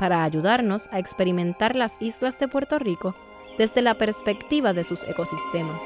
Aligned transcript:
para 0.00 0.24
ayudarnos 0.24 0.88
a 0.92 0.98
experimentar 0.98 1.76
las 1.76 2.00
islas 2.00 2.38
de 2.38 2.48
Puerto 2.48 2.78
Rico 2.78 3.14
desde 3.58 3.82
la 3.82 3.98
perspectiva 3.98 4.72
de 4.72 4.82
sus 4.82 5.04
ecosistemas. 5.04 5.82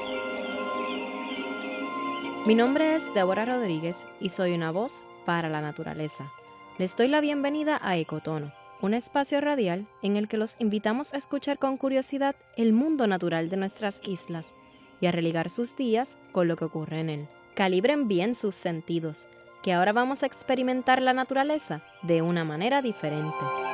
Mi 2.47 2.55
nombre 2.55 2.95
es 2.95 3.13
Deborah 3.13 3.45
Rodríguez 3.45 4.07
y 4.21 4.29
soy 4.29 4.55
una 4.55 4.71
voz 4.71 5.05
para 5.27 5.49
la 5.49 5.61
naturaleza. 5.61 6.31
Les 6.79 6.97
doy 6.97 7.09
la 7.09 7.21
bienvenida 7.21 7.81
a 7.83 7.97
Ecotono, 7.97 8.53
un 8.81 8.95
espacio 8.95 9.41
radial 9.41 9.89
en 10.01 10.17
el 10.17 10.29
que 10.29 10.37
los 10.37 10.55
invitamos 10.61 11.13
a 11.13 11.17
escuchar 11.17 11.59
con 11.59 11.77
curiosidad 11.77 12.37
el 12.57 12.73
mundo 12.73 13.09
natural 13.09 13.49
de 13.49 13.57
nuestras 13.57 14.01
islas 14.07 14.55
y 15.01 15.07
a 15.07 15.13
religar 15.13 15.51
sus 15.51 15.77
días 15.77 16.19
con 16.31 16.47
lo 16.47 16.55
que 16.55 16.67
ocurre 16.67 17.01
en 17.01 17.11
él. 17.11 17.29
Calibren 17.55 18.07
bien 18.07 18.37
sus 18.37 18.55
sentidos, 18.55 19.27
que 19.65 19.73
ahora 19.73 19.93
vamos 19.93 20.23
a 20.23 20.27
experimentar 20.27 21.03
la 21.03 21.15
naturaleza 21.15 21.83
de 22.03 22.23
una 22.23 22.45
manera 22.45 22.81
diferente. 22.81 23.74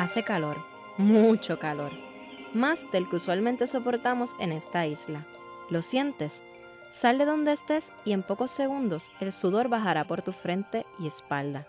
Hace 0.00 0.24
calor, 0.24 0.64
mucho 0.96 1.58
calor, 1.58 1.92
más 2.54 2.90
del 2.90 3.06
que 3.06 3.16
usualmente 3.16 3.66
soportamos 3.66 4.34
en 4.40 4.50
esta 4.50 4.86
isla. 4.86 5.26
¿Lo 5.68 5.82
sientes? 5.82 6.42
Sal 6.88 7.18
de 7.18 7.26
donde 7.26 7.52
estés 7.52 7.92
y 8.06 8.12
en 8.12 8.22
pocos 8.22 8.50
segundos 8.50 9.12
el 9.20 9.30
sudor 9.30 9.68
bajará 9.68 10.06
por 10.06 10.22
tu 10.22 10.32
frente 10.32 10.86
y 10.98 11.06
espalda. 11.06 11.66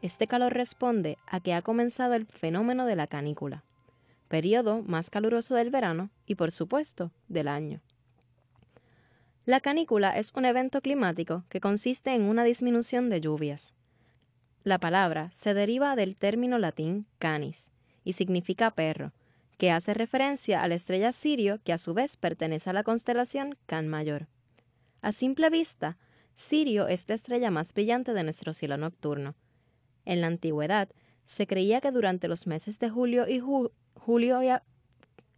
Este 0.00 0.26
calor 0.26 0.54
responde 0.54 1.18
a 1.26 1.40
que 1.40 1.52
ha 1.52 1.60
comenzado 1.60 2.14
el 2.14 2.24
fenómeno 2.24 2.86
de 2.86 2.96
la 2.96 3.06
canícula, 3.06 3.64
periodo 4.28 4.80
más 4.80 5.10
caluroso 5.10 5.56
del 5.56 5.68
verano 5.68 6.08
y 6.24 6.36
por 6.36 6.50
supuesto 6.50 7.10
del 7.28 7.48
año. 7.48 7.82
La 9.44 9.60
canícula 9.60 10.16
es 10.16 10.32
un 10.34 10.46
evento 10.46 10.80
climático 10.80 11.44
que 11.50 11.60
consiste 11.60 12.14
en 12.14 12.22
una 12.22 12.44
disminución 12.44 13.10
de 13.10 13.20
lluvias, 13.20 13.75
la 14.66 14.80
palabra 14.80 15.30
se 15.32 15.54
deriva 15.54 15.94
del 15.94 16.16
término 16.16 16.58
latín 16.58 17.06
canis 17.20 17.70
y 18.02 18.14
significa 18.14 18.72
perro, 18.72 19.12
que 19.58 19.70
hace 19.70 19.94
referencia 19.94 20.60
a 20.60 20.66
la 20.66 20.74
estrella 20.74 21.12
Sirio 21.12 21.60
que 21.62 21.72
a 21.72 21.78
su 21.78 21.94
vez 21.94 22.16
pertenece 22.16 22.70
a 22.70 22.72
la 22.72 22.82
constelación 22.82 23.56
Can 23.66 23.86
Mayor. 23.86 24.26
A 25.02 25.12
simple 25.12 25.50
vista, 25.50 25.98
Sirio 26.34 26.88
es 26.88 27.08
la 27.08 27.14
estrella 27.14 27.52
más 27.52 27.72
brillante 27.74 28.12
de 28.12 28.24
nuestro 28.24 28.52
cielo 28.52 28.76
nocturno. 28.76 29.36
En 30.04 30.20
la 30.20 30.26
antigüedad, 30.26 30.88
se 31.24 31.46
creía 31.46 31.80
que 31.80 31.92
durante 31.92 32.26
los 32.26 32.48
meses 32.48 32.80
de 32.80 32.90
julio 32.90 33.28
y 33.28 33.40
julio 33.94 34.40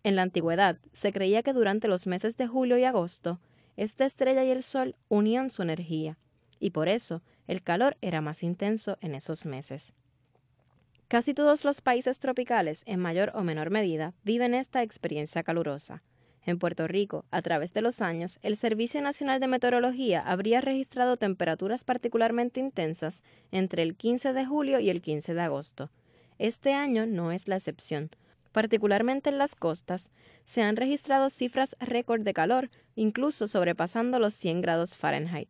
en 0.05 0.17
la 0.17 0.23
antigüedad 0.23 0.79
se 0.93 1.13
creía 1.13 1.43
que 1.43 1.53
durante 1.53 1.87
los 1.87 2.07
meses 2.07 2.39
de 2.39 2.47
julio 2.47 2.79
y 2.79 2.85
agosto 2.85 3.41
esta 3.77 4.07
estrella 4.07 4.43
y 4.45 4.51
el 4.51 4.63
sol 4.63 4.97
unían 5.11 5.51
su 5.51 5.61
energía, 5.61 6.17
y 6.61 6.71
por 6.71 6.89
eso 6.89 7.23
el 7.47 7.63
calor 7.63 7.97
era 8.01 8.21
más 8.21 8.43
intenso 8.43 8.99
en 9.01 9.15
esos 9.15 9.47
meses. 9.47 9.93
Casi 11.09 11.33
todos 11.33 11.65
los 11.65 11.81
países 11.81 12.21
tropicales, 12.21 12.83
en 12.87 13.01
mayor 13.01 13.33
o 13.35 13.43
menor 13.43 13.71
medida, 13.71 14.13
viven 14.25 14.53
esta 14.53 14.83
experiencia 14.83 15.43
calurosa. 15.43 16.03
En 16.45 16.59
Puerto 16.59 16.87
Rico, 16.87 17.25
a 17.31 17.43
través 17.43 17.73
de 17.73 17.83
los 17.83 18.01
años, 18.03 18.39
el 18.43 18.57
Servicio 18.57 19.01
Nacional 19.03 19.41
de 19.41 19.49
Meteorología 19.49 20.21
habría 20.21 20.61
registrado 20.61 21.17
temperaturas 21.17 21.85
particularmente 21.85 22.61
intensas 22.61 23.23
entre 23.53 23.83
el 23.83 23.97
15 23.97 24.33
de 24.33 24.47
julio 24.47 24.81
y 24.81 24.91
el 24.91 25.03
15 25.03 25.35
de 25.35 25.41
agosto. 25.41 25.91
Este 26.39 26.73
año 26.73 27.07
no 27.07 27.33
es 27.33 27.49
la 27.49 27.57
excepción. 27.57 28.11
Particularmente 28.53 29.31
en 29.31 29.39
las 29.39 29.55
costas, 29.55 30.13
se 30.45 30.63
han 30.63 30.77
registrado 30.77 31.31
cifras 31.31 31.77
récord 31.81 32.23
de 32.23 32.33
calor, 32.33 32.71
incluso 32.97 33.49
sobrepasando 33.49 34.19
los 34.19 34.35
100 34.35 34.61
grados 34.61 34.97
Fahrenheit. 34.97 35.49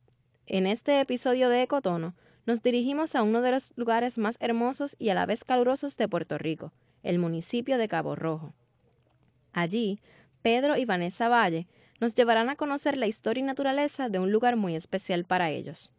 En 0.51 0.67
este 0.67 0.99
episodio 0.99 1.51
de 1.51 1.63
Ecotono, 1.63 2.15
nos 2.47 2.63
dirigimos 2.63 3.15
a 3.15 3.23
uno 3.23 3.43
de 3.43 3.51
los 3.51 3.71
lugares 3.77 4.17
más 4.17 4.39
hermosos 4.41 4.97
y 4.99 5.11
a 5.11 5.15
la 5.15 5.27
vez 5.27 5.45
calurosos 5.45 5.99
de 5.99 6.09
Puerto 6.09 6.39
Rico, 6.39 6.73
el 7.03 7.19
municipio 7.19 7.77
de 7.77 7.87
Cabo 7.87 8.17
Rojo. 8.17 8.55
Allí, 9.53 10.01
Pedro 10.41 10.79
y 10.79 10.87
Vanessa 10.87 11.29
Valle 11.29 11.67
nos 12.01 12.15
llevarán 12.15 12.49
a 12.49 12.57
conocer 12.57 12.97
la 12.97 13.07
historia 13.07 13.43
y 13.43 13.45
naturaleza 13.45 14.09
de 14.09 14.21
un 14.21 14.33
lugar 14.33 14.57
muy 14.57 14.75
especial 14.75 15.27
para 15.27 15.51
ellos, 15.51 15.93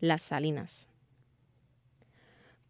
las 0.00 0.20
Salinas. 0.20 0.90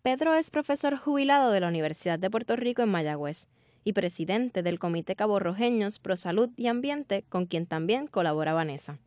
Pedro 0.03 0.35
es 0.35 0.53
profesor 0.53 0.97
jubilado 0.97 1.51
de 1.51 1.59
la 1.59 1.67
Universidad 1.67 2.21
de 2.21 2.31
Puerto 2.31 2.55
Rico 2.55 2.83
en 2.83 2.89
Mayagüez 2.91 3.49
y 3.83 3.95
presidente 3.95 4.63
del 4.63 4.79
Comité 4.79 5.17
Caborrojeños 5.17 5.99
Pro 5.99 6.17
Salud 6.17 6.51
y 6.57 6.69
Ambiente, 6.69 7.25
con 7.29 7.47
quien 7.47 7.67
también 7.67 8.07
colabora 8.07 8.53
Vanessa. 8.53 9.01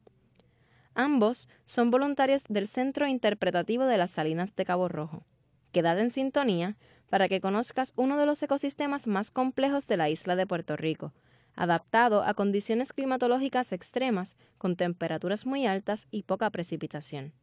Ambos 0.96 1.50
son 1.66 1.90
voluntarios 1.90 2.44
del 2.50 2.68
Centro 2.68 3.08
Interpretativo 3.08 3.86
de 3.86 3.98
las 3.98 4.12
Salinas 4.12 4.56
de 4.56 4.66
Cabo 4.66 4.88
Rojo. 4.88 5.26
Quédate 5.72 6.02
en 6.02 6.12
sintonía 6.12 6.78
para 7.09 7.28
que 7.28 7.42
conozcas 7.42 7.94
uno 7.96 8.18
de 8.18 8.28
los 8.28 8.42
ecosistemas 8.44 9.08
más 9.08 9.31
complejos 9.31 9.88
de 9.88 9.98
la 9.98 10.09
isla 10.09 10.36
de 10.36 10.46
Puerto 10.46 10.76
Rico, 10.76 11.12
adaptado 11.56 12.24
a 12.24 12.36
condiciones 12.36 12.94
climatológicas 12.94 13.74
extremas 13.74 14.38
con 14.59 14.76
temperaturas 14.76 15.48
muy 15.48 15.66
altas 15.66 16.08
y 16.12 16.24
poca 16.24 16.50
precipitación. 16.52 17.34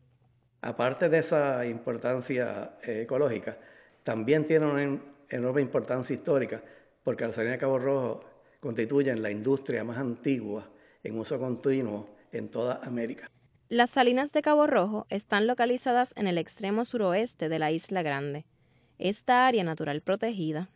Aparte 0.63 1.09
de 1.09 1.19
esa 1.19 1.67
importancia 1.67 2.77
eh, 2.83 3.03
ecológica, 3.03 3.59
también 4.05 4.47
tiene 4.47 4.67
una 4.67 5.01
enorme 5.29 5.61
importancia 5.61 6.15
histórica, 6.15 6.63
porque 7.03 7.27
las 7.27 7.35
Salinas 7.35 7.57
de 7.57 7.61
Cabo 7.61 7.79
Rojo 7.79 8.25
constituyen 8.61 9.23
la 9.23 9.31
industria 9.31 9.83
más 9.83 9.99
antigua 9.99 10.71
en 11.03 11.19
uso 11.19 11.39
continuo 11.39 12.11
en 12.31 12.49
toda 12.49 12.81
América. 12.85 13.29
Las 13.71 13.91
salinas 13.91 14.33
de 14.33 14.43
Cabo 14.43 14.67
Rojo 14.67 15.07
están 15.11 15.47
localizadas 15.47 16.13
en 16.17 16.27
el 16.27 16.39
extremo 16.39 16.85
suroeste 16.85 17.49
de 17.49 17.61
la 17.61 17.71
Isla 17.71 18.03
Grande. 18.03 18.45
Esta 18.99 19.47
área 19.47 19.63
natural 19.63 20.01
protegida 20.01 20.71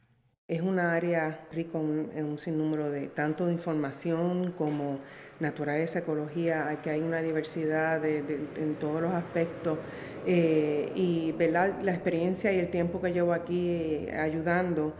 es 0.46 0.60
una 0.60 0.94
área 0.94 1.40
rica 1.50 1.76
en 1.78 2.24
un 2.24 2.38
sinnúmero 2.38 2.92
de 2.92 3.08
tanto 3.08 3.50
información 3.50 4.54
como 4.56 5.00
naturaleza, 5.40 5.98
ecología, 5.98 6.78
que 6.84 6.90
hay 6.90 7.00
una 7.00 7.20
diversidad 7.20 8.04
en 8.04 8.76
todos 8.78 9.02
los 9.02 9.12
aspectos. 9.12 9.76
Eh, 10.24 10.92
y 10.94 11.34
la 11.50 11.92
experiencia 11.92 12.52
y 12.52 12.60
el 12.60 12.70
tiempo 12.70 13.00
que 13.00 13.12
llevo 13.12 13.32
aquí 13.32 13.70
eh, 13.70 14.16
ayudando, 14.16 14.94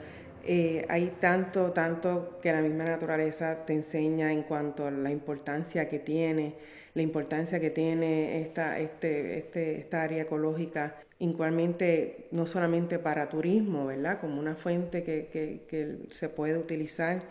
eh, 0.47 0.85
hay 0.89 1.15
tanto, 1.21 1.71
tanto 1.71 2.39
que 2.43 2.53
la 2.53 2.61
misma 2.61 2.85
naturaleza 2.85 3.65
te 3.65 3.73
enseña 3.73 4.33
en 4.33 4.43
cuanto 4.43 4.87
a 4.87 4.91
la 4.91 5.11
importancia 5.11 5.89
que 5.89 6.01
tiene 6.01 6.57
la 6.95 7.03
importancia 7.03 7.61
que 7.61 7.71
tiene 7.71 8.41
esta, 8.43 8.79
este, 8.79 9.39
este, 9.39 9.79
esta 9.81 10.03
área 10.03 10.23
ecológica, 10.23 10.97
igualmente 11.19 12.29
no 12.31 12.47
solamente 12.47 12.99
para 12.99 13.29
turismo, 13.29 13.87
¿verdad? 13.87 14.21
Como 14.21 14.41
una 14.41 14.55
fuente 14.55 15.03
que, 15.03 15.29
que, 15.33 15.63
que 15.69 15.99
se 16.11 16.29
puede 16.29 16.57
utilizar 16.57 17.23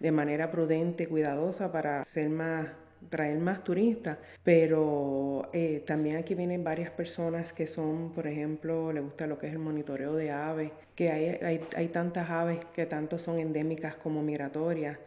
de 0.00 0.12
manera 0.12 0.50
prudente, 0.50 1.08
cuidadosa 1.08 1.72
para 1.72 2.04
ser 2.04 2.28
más 2.30 2.66
traer 3.10 3.38
más 3.38 3.62
turistas, 3.64 4.18
pero 4.42 5.48
eh, 5.52 5.82
también 5.86 6.16
aquí 6.16 6.34
vienen 6.34 6.64
varias 6.64 6.90
personas 6.90 7.52
que 7.52 7.66
son, 7.66 8.12
por 8.12 8.26
ejemplo, 8.26 8.92
le 8.92 9.00
gusta 9.00 9.26
lo 9.26 9.38
que 9.38 9.46
es 9.46 9.52
el 9.52 9.58
monitoreo 9.58 10.14
de 10.14 10.30
aves, 10.30 10.72
que 10.94 11.10
hay, 11.10 11.38
hay, 11.42 11.60
hay 11.76 11.88
tantas 11.88 12.28
aves 12.28 12.58
que 12.74 12.86
tanto 12.86 13.18
son 13.18 13.38
endémicas 13.38 13.94
como 13.96 14.22
migratorias, 14.22 14.98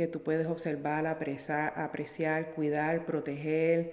que 0.00 0.08
tú 0.08 0.22
puedes 0.22 0.46
observar, 0.46 1.06
apreciar, 1.06 1.74
apreciar 1.76 2.52
cuidar, 2.54 3.04
proteger, 3.04 3.92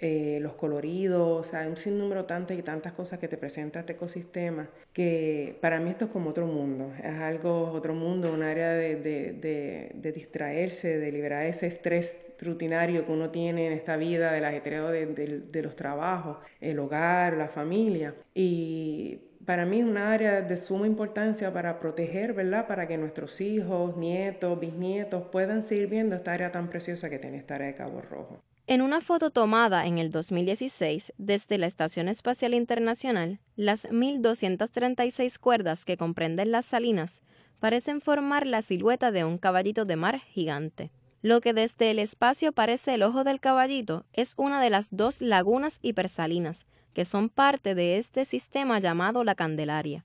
eh, 0.00 0.38
los 0.42 0.52
coloridos, 0.52 1.40
o 1.40 1.50
sea, 1.50 1.60
hay 1.60 1.68
un 1.68 1.78
sinnúmero 1.78 2.26
tantas 2.26 2.58
y 2.58 2.62
tantas 2.62 2.92
cosas 2.92 3.18
que 3.18 3.26
te 3.26 3.38
presenta 3.38 3.80
este 3.80 3.94
ecosistema, 3.94 4.68
que 4.92 5.56
para 5.62 5.80
mí 5.80 5.88
esto 5.88 6.04
es 6.04 6.10
como 6.10 6.28
otro 6.28 6.46
mundo, 6.46 6.92
es 7.02 7.14
algo, 7.14 7.70
otro 7.72 7.94
mundo, 7.94 8.30
un 8.34 8.42
área 8.42 8.72
de, 8.72 8.96
de, 8.96 9.92
de, 9.94 10.12
distraerse, 10.12 10.98
de 10.98 11.10
liberar 11.10 11.46
ese 11.46 11.66
estrés 11.68 12.14
rutinario 12.38 13.06
que 13.06 13.12
uno 13.12 13.30
tiene 13.30 13.68
en 13.68 13.72
esta 13.72 13.96
vida, 13.96 14.32
del 14.32 14.44
ajetreo 14.44 14.88
de, 14.88 15.06
de 15.06 15.62
los 15.62 15.74
trabajos, 15.74 16.36
el 16.60 16.78
hogar, 16.78 17.34
la 17.38 17.48
familia. 17.48 18.14
Y 18.34 19.20
para 19.46 19.64
mí 19.64 19.78
es 19.78 19.86
una 19.86 20.12
área 20.12 20.42
de 20.42 20.56
suma 20.56 20.86
importancia 20.86 21.52
para 21.52 21.78
proteger, 21.78 22.34
¿verdad? 22.34 22.66
Para 22.66 22.88
que 22.88 22.98
nuestros 22.98 23.40
hijos, 23.40 23.96
nietos, 23.96 24.58
bisnietos 24.58 25.28
puedan 25.30 25.62
seguir 25.62 25.86
viendo 25.86 26.16
esta 26.16 26.32
área 26.32 26.50
tan 26.50 26.68
preciosa 26.68 27.08
que 27.08 27.20
tiene 27.20 27.38
esta 27.38 27.54
área 27.54 27.68
de 27.68 27.76
Cabo 27.76 28.02
Rojo. 28.02 28.42
En 28.66 28.82
una 28.82 29.00
foto 29.00 29.30
tomada 29.30 29.86
en 29.86 29.98
el 29.98 30.10
2016 30.10 31.14
desde 31.18 31.56
la 31.56 31.68
Estación 31.68 32.08
Espacial 32.08 32.52
Internacional, 32.52 33.38
las 33.54 33.88
1.236 33.88 35.38
cuerdas 35.38 35.84
que 35.84 35.96
comprenden 35.96 36.50
las 36.50 36.66
salinas 36.66 37.22
parecen 37.60 38.00
formar 38.00 38.48
la 38.48 38.62
silueta 38.62 39.12
de 39.12 39.24
un 39.24 39.38
caballito 39.38 39.84
de 39.84 39.94
mar 39.94 40.18
gigante. 40.18 40.90
Lo 41.26 41.40
que 41.40 41.52
desde 41.52 41.90
el 41.90 41.98
espacio 41.98 42.52
parece 42.52 42.94
el 42.94 43.02
ojo 43.02 43.24
del 43.24 43.40
caballito 43.40 44.06
es 44.12 44.34
una 44.36 44.62
de 44.62 44.70
las 44.70 44.94
dos 44.94 45.20
lagunas 45.20 45.80
hipersalinas 45.82 46.68
que 46.92 47.04
son 47.04 47.30
parte 47.30 47.74
de 47.74 47.96
este 47.96 48.24
sistema 48.24 48.78
llamado 48.78 49.24
la 49.24 49.34
Candelaria. 49.34 50.04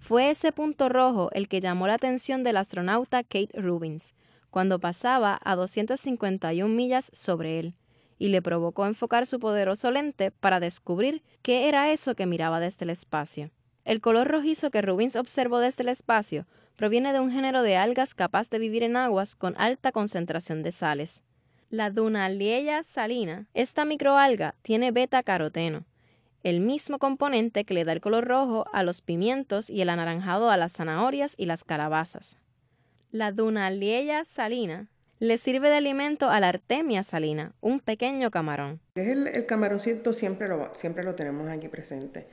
Fue 0.00 0.28
ese 0.28 0.50
punto 0.50 0.88
rojo 0.88 1.30
el 1.34 1.46
que 1.46 1.60
llamó 1.60 1.86
la 1.86 1.94
atención 1.94 2.42
del 2.42 2.56
astronauta 2.56 3.22
Kate 3.22 3.52
Rubins 3.54 4.16
cuando 4.50 4.80
pasaba 4.80 5.38
a 5.44 5.54
251 5.54 6.74
millas 6.74 7.12
sobre 7.14 7.60
él 7.60 7.76
y 8.18 8.26
le 8.26 8.42
provocó 8.42 8.86
enfocar 8.86 9.24
su 9.24 9.38
poderoso 9.38 9.92
lente 9.92 10.32
para 10.32 10.58
descubrir 10.58 11.22
qué 11.42 11.68
era 11.68 11.92
eso 11.92 12.16
que 12.16 12.26
miraba 12.26 12.58
desde 12.58 12.86
el 12.86 12.90
espacio. 12.90 13.52
El 13.84 14.00
color 14.00 14.26
rojizo 14.26 14.72
que 14.72 14.82
Rubins 14.82 15.14
observó 15.14 15.60
desde 15.60 15.84
el 15.84 15.90
espacio 15.90 16.44
proviene 16.76 17.12
de 17.12 17.20
un 17.20 17.32
género 17.32 17.62
de 17.62 17.76
algas 17.76 18.14
capaz 18.14 18.50
de 18.50 18.58
vivir 18.58 18.82
en 18.82 18.96
aguas 18.96 19.34
con 19.34 19.54
alta 19.58 19.92
concentración 19.92 20.62
de 20.62 20.72
sales. 20.72 21.24
La 21.70 21.90
Dunaliella 21.90 22.82
salina, 22.82 23.46
esta 23.54 23.84
microalga, 23.84 24.54
tiene 24.62 24.92
beta-caroteno, 24.92 25.84
el 26.44 26.60
mismo 26.60 26.98
componente 26.98 27.64
que 27.64 27.74
le 27.74 27.84
da 27.84 27.92
el 27.92 28.00
color 28.00 28.24
rojo 28.26 28.66
a 28.72 28.84
los 28.84 29.02
pimientos 29.02 29.68
y 29.68 29.80
el 29.80 29.88
anaranjado 29.88 30.50
a 30.50 30.56
las 30.56 30.74
zanahorias 30.74 31.34
y 31.36 31.46
las 31.46 31.64
calabazas. 31.64 32.38
La 33.10 33.32
Dunaliella 33.32 34.24
salina 34.24 34.86
le 35.18 35.38
sirve 35.38 35.70
de 35.70 35.76
alimento 35.76 36.30
a 36.30 36.38
la 36.38 36.50
Artemia 36.50 37.02
salina, 37.02 37.52
un 37.60 37.80
pequeño 37.80 38.30
camarón. 38.30 38.80
El, 38.94 39.26
el 39.26 39.46
camaroncito 39.46 40.12
siempre 40.12 40.46
lo, 40.46 40.74
siempre 40.74 41.02
lo 41.02 41.14
tenemos 41.14 41.48
aquí 41.48 41.68
presente. 41.68 42.28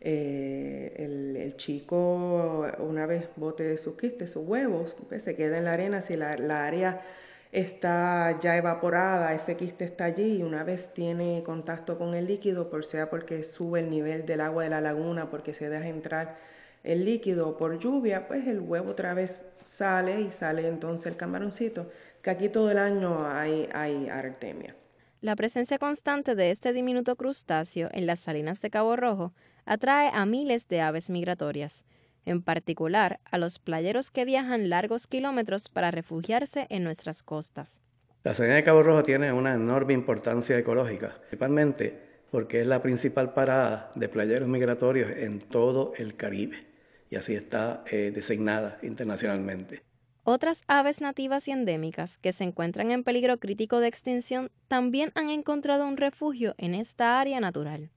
Eh, 0.00 0.92
el, 0.98 1.56
chico 1.56 2.66
una 2.80 3.06
vez 3.06 3.30
bote 3.36 3.78
sus 3.78 3.96
quistes, 3.96 4.32
sus 4.32 4.46
huevos, 4.46 4.94
se 5.18 5.34
queda 5.34 5.56
en 5.56 5.64
la 5.64 5.72
arena 5.72 6.02
si 6.02 6.16
la, 6.16 6.36
la, 6.36 6.66
área 6.66 7.02
está 7.50 8.38
ya 8.40 8.58
evaporada, 8.58 9.32
ese 9.32 9.56
quiste 9.56 9.86
está 9.86 10.04
allí 10.04 10.38
y 10.38 10.42
una 10.42 10.64
vez 10.64 10.92
tiene 10.92 11.42
contacto 11.44 11.96
con 11.96 12.14
el 12.14 12.26
líquido, 12.26 12.68
por 12.68 12.84
sea 12.84 13.08
porque 13.08 13.42
sube 13.42 13.80
el 13.80 13.90
nivel 13.90 14.26
del 14.26 14.42
agua 14.42 14.64
de 14.64 14.70
la 14.70 14.82
laguna, 14.82 15.30
porque 15.30 15.54
se 15.54 15.70
deja 15.70 15.88
entrar 15.88 16.36
el 16.84 17.04
líquido 17.04 17.56
por 17.56 17.78
lluvia, 17.78 18.28
pues 18.28 18.46
el 18.46 18.60
huevo 18.60 18.90
otra 18.90 19.14
vez 19.14 19.46
sale 19.64 20.20
y 20.20 20.30
sale 20.30 20.68
entonces 20.68 21.06
el 21.06 21.16
camaroncito 21.16 21.90
que 22.22 22.30
aquí 22.30 22.48
todo 22.48 22.70
el 22.70 22.78
año 22.78 23.24
hay, 23.26 23.68
hay 23.72 24.08
artemia. 24.08 24.74
La 25.20 25.36
presencia 25.36 25.78
constante 25.78 26.34
de 26.34 26.50
este 26.50 26.72
diminuto 26.72 27.16
crustáceo 27.16 27.88
en 27.92 28.06
las 28.06 28.20
salinas 28.20 28.60
de 28.60 28.70
Cabo 28.70 28.96
Rojo 28.96 29.32
atrae 29.66 30.10
a 30.12 30.24
miles 30.24 30.68
de 30.68 30.80
aves 30.80 31.10
migratorias, 31.10 31.84
en 32.24 32.42
particular 32.42 33.20
a 33.30 33.38
los 33.38 33.58
playeros 33.58 34.10
que 34.10 34.24
viajan 34.24 34.70
largos 34.70 35.06
kilómetros 35.06 35.68
para 35.68 35.90
refugiarse 35.90 36.66
en 36.70 36.84
nuestras 36.84 37.22
costas. 37.22 37.82
La 38.24 38.34
salina 38.34 38.56
de 38.56 38.64
Cabo 38.64 38.82
Rojo 38.82 39.02
tiene 39.02 39.32
una 39.32 39.54
enorme 39.54 39.92
importancia 39.92 40.58
ecológica, 40.58 41.18
principalmente 41.20 42.06
porque 42.30 42.60
es 42.60 42.66
la 42.66 42.82
principal 42.82 43.34
parada 43.34 43.92
de 43.94 44.08
playeros 44.08 44.48
migratorios 44.48 45.10
en 45.16 45.38
todo 45.38 45.92
el 45.96 46.16
Caribe 46.16 46.66
y 47.08 47.16
así 47.16 47.34
está 47.34 47.84
eh, 47.90 48.10
designada 48.14 48.78
internacionalmente. 48.82 49.82
Otras 50.24 50.64
aves 50.66 51.00
nativas 51.00 51.46
y 51.46 51.52
endémicas 51.52 52.18
que 52.18 52.32
se 52.32 52.42
encuentran 52.42 52.90
en 52.90 53.04
peligro 53.04 53.38
crítico 53.38 53.78
de 53.78 53.86
extinción 53.86 54.50
también 54.66 55.12
han 55.14 55.30
encontrado 55.30 55.86
un 55.86 55.96
refugio 55.96 56.56
en 56.58 56.74
esta 56.74 57.20
área 57.20 57.38
natural. 57.38 57.90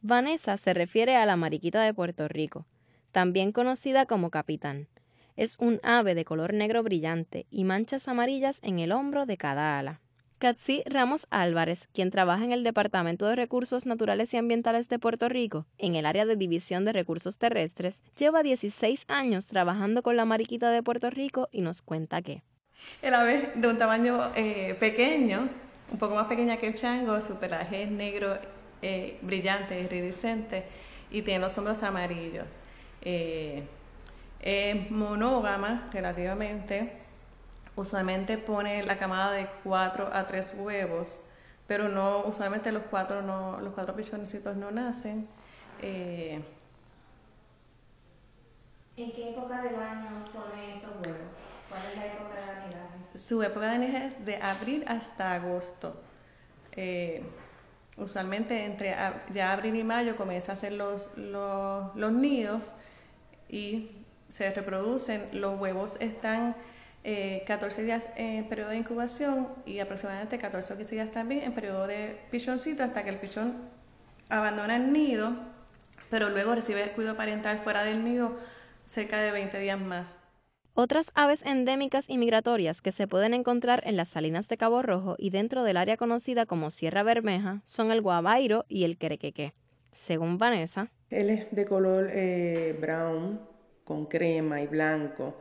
Vanessa 0.00 0.56
se 0.56 0.74
refiere 0.74 1.16
a 1.16 1.26
la 1.26 1.34
mariquita 1.34 1.82
de 1.82 1.92
Puerto 1.92 2.28
Rico, 2.28 2.66
también 3.10 3.50
conocida 3.50 4.06
como 4.06 4.30
capitán. 4.30 4.86
Es 5.34 5.58
un 5.58 5.80
ave 5.82 6.14
de 6.14 6.24
color 6.24 6.54
negro 6.54 6.84
brillante 6.84 7.46
y 7.50 7.64
manchas 7.64 8.06
amarillas 8.06 8.60
en 8.62 8.78
el 8.78 8.92
hombro 8.92 9.26
de 9.26 9.36
cada 9.36 9.78
ala. 9.78 10.00
Katsi 10.38 10.84
Ramos 10.86 11.26
Álvarez, 11.30 11.88
quien 11.92 12.12
trabaja 12.12 12.44
en 12.44 12.52
el 12.52 12.62
Departamento 12.62 13.26
de 13.26 13.34
Recursos 13.34 13.86
Naturales 13.86 14.32
y 14.32 14.36
Ambientales 14.36 14.88
de 14.88 15.00
Puerto 15.00 15.28
Rico, 15.28 15.66
en 15.78 15.96
el 15.96 16.06
área 16.06 16.26
de 16.26 16.36
División 16.36 16.84
de 16.84 16.92
Recursos 16.92 17.38
Terrestres, 17.38 18.02
lleva 18.16 18.44
16 18.44 19.04
años 19.08 19.48
trabajando 19.48 20.04
con 20.04 20.16
la 20.16 20.24
mariquita 20.24 20.70
de 20.70 20.84
Puerto 20.84 21.10
Rico 21.10 21.48
y 21.50 21.62
nos 21.62 21.82
cuenta 21.82 22.22
que. 22.22 22.44
El 23.02 23.14
ave 23.14 23.50
de 23.56 23.66
un 23.66 23.78
tamaño 23.78 24.30
eh, 24.36 24.76
pequeño, 24.78 25.48
un 25.90 25.98
poco 25.98 26.14
más 26.14 26.28
pequeña 26.28 26.56
que 26.56 26.68
el 26.68 26.74
chango, 26.76 27.20
su 27.20 27.34
pelaje 27.34 27.82
es 27.82 27.90
negro, 27.90 28.38
eh, 28.82 29.18
brillante, 29.22 29.80
iridiscente 29.80 30.64
y 31.10 31.22
tiene 31.22 31.40
los 31.40 31.56
hombros 31.58 31.82
amarillos. 31.82 32.46
Eh, 33.02 33.62
es 34.40 34.90
monógama 34.90 35.88
relativamente 35.92 37.08
usualmente 37.78 38.38
pone 38.38 38.82
la 38.82 38.96
camada 38.96 39.32
de 39.32 39.48
4 39.62 40.10
a 40.12 40.26
3 40.26 40.56
huevos, 40.58 41.22
pero 41.66 41.88
no, 41.88 42.24
usualmente 42.24 42.72
los 42.72 42.84
cuatro, 42.90 43.22
no, 43.22 43.60
los 43.60 43.74
cuatro 43.74 43.94
pichoncitos 43.94 44.56
no 44.56 44.70
nacen. 44.70 45.28
Eh, 45.80 46.42
¿En 48.96 49.12
qué 49.12 49.30
época 49.30 49.62
del 49.62 49.76
año 49.76 50.24
pone 50.32 50.76
estos 50.76 50.90
huevos? 51.00 51.28
¿Cuál 51.68 51.82
es 51.90 51.96
la 51.96 52.06
época 52.06 52.34
de 52.34 52.50
anidaje? 52.50 53.18
Su 53.18 53.42
época 53.42 53.66
de 53.68 53.74
anidaje 53.76 54.06
es 54.06 54.24
de 54.24 54.36
abril 54.36 54.84
hasta 54.88 55.34
agosto. 55.34 56.00
Eh, 56.72 57.22
usualmente 57.98 58.64
entre 58.64 58.94
ya 59.32 59.52
abril 59.52 59.76
y 59.76 59.84
mayo 59.84 60.16
comienza 60.16 60.52
a 60.52 60.54
hacer 60.54 60.72
los, 60.72 61.16
los, 61.16 61.94
los 61.96 62.12
nidos 62.12 62.72
y 63.48 63.90
se 64.28 64.50
reproducen. 64.52 65.28
Los 65.32 65.58
huevos 65.58 65.96
están 66.00 66.54
14 67.02 67.80
eh, 67.80 67.84
días 67.84 68.08
en 68.16 68.48
periodo 68.48 68.70
de 68.70 68.76
incubación 68.76 69.48
y 69.64 69.78
aproximadamente 69.80 70.38
14 70.38 70.74
o 70.74 70.76
15 70.76 70.94
días 70.94 71.12
también 71.12 71.42
en 71.42 71.52
periodo 71.52 71.86
de 71.86 72.20
pichoncito 72.30 72.82
hasta 72.82 73.04
que 73.04 73.10
el 73.10 73.18
pichón 73.18 73.56
abandona 74.28 74.76
el 74.76 74.92
nido, 74.92 75.32
pero 76.10 76.28
luego 76.28 76.54
recibe 76.54 76.90
cuidado 76.92 77.16
parental 77.16 77.60
fuera 77.60 77.82
del 77.82 78.04
nido 78.04 78.36
cerca 78.84 79.18
de 79.20 79.32
20 79.32 79.58
días 79.58 79.80
más. 79.80 80.08
Otras 80.80 81.10
aves 81.16 81.44
endémicas 81.44 82.08
y 82.08 82.18
migratorias 82.18 82.82
que 82.82 82.92
se 82.92 83.08
pueden 83.08 83.34
encontrar 83.34 83.82
en 83.84 83.96
las 83.96 84.10
salinas 84.10 84.48
de 84.48 84.56
Cabo 84.56 84.80
Rojo 84.80 85.16
y 85.18 85.30
dentro 85.30 85.64
del 85.64 85.76
área 85.76 85.96
conocida 85.96 86.46
como 86.46 86.70
Sierra 86.70 87.02
Bermeja 87.02 87.62
son 87.64 87.90
el 87.90 88.00
guabairo 88.00 88.64
y 88.68 88.84
el 88.84 88.96
querequeque. 88.96 89.54
Según 89.90 90.38
Vanessa, 90.38 90.92
él 91.10 91.30
es 91.30 91.50
de 91.50 91.64
color 91.64 92.08
eh, 92.12 92.78
brown 92.80 93.40
con 93.82 94.06
crema 94.06 94.62
y 94.62 94.68
blanco 94.68 95.34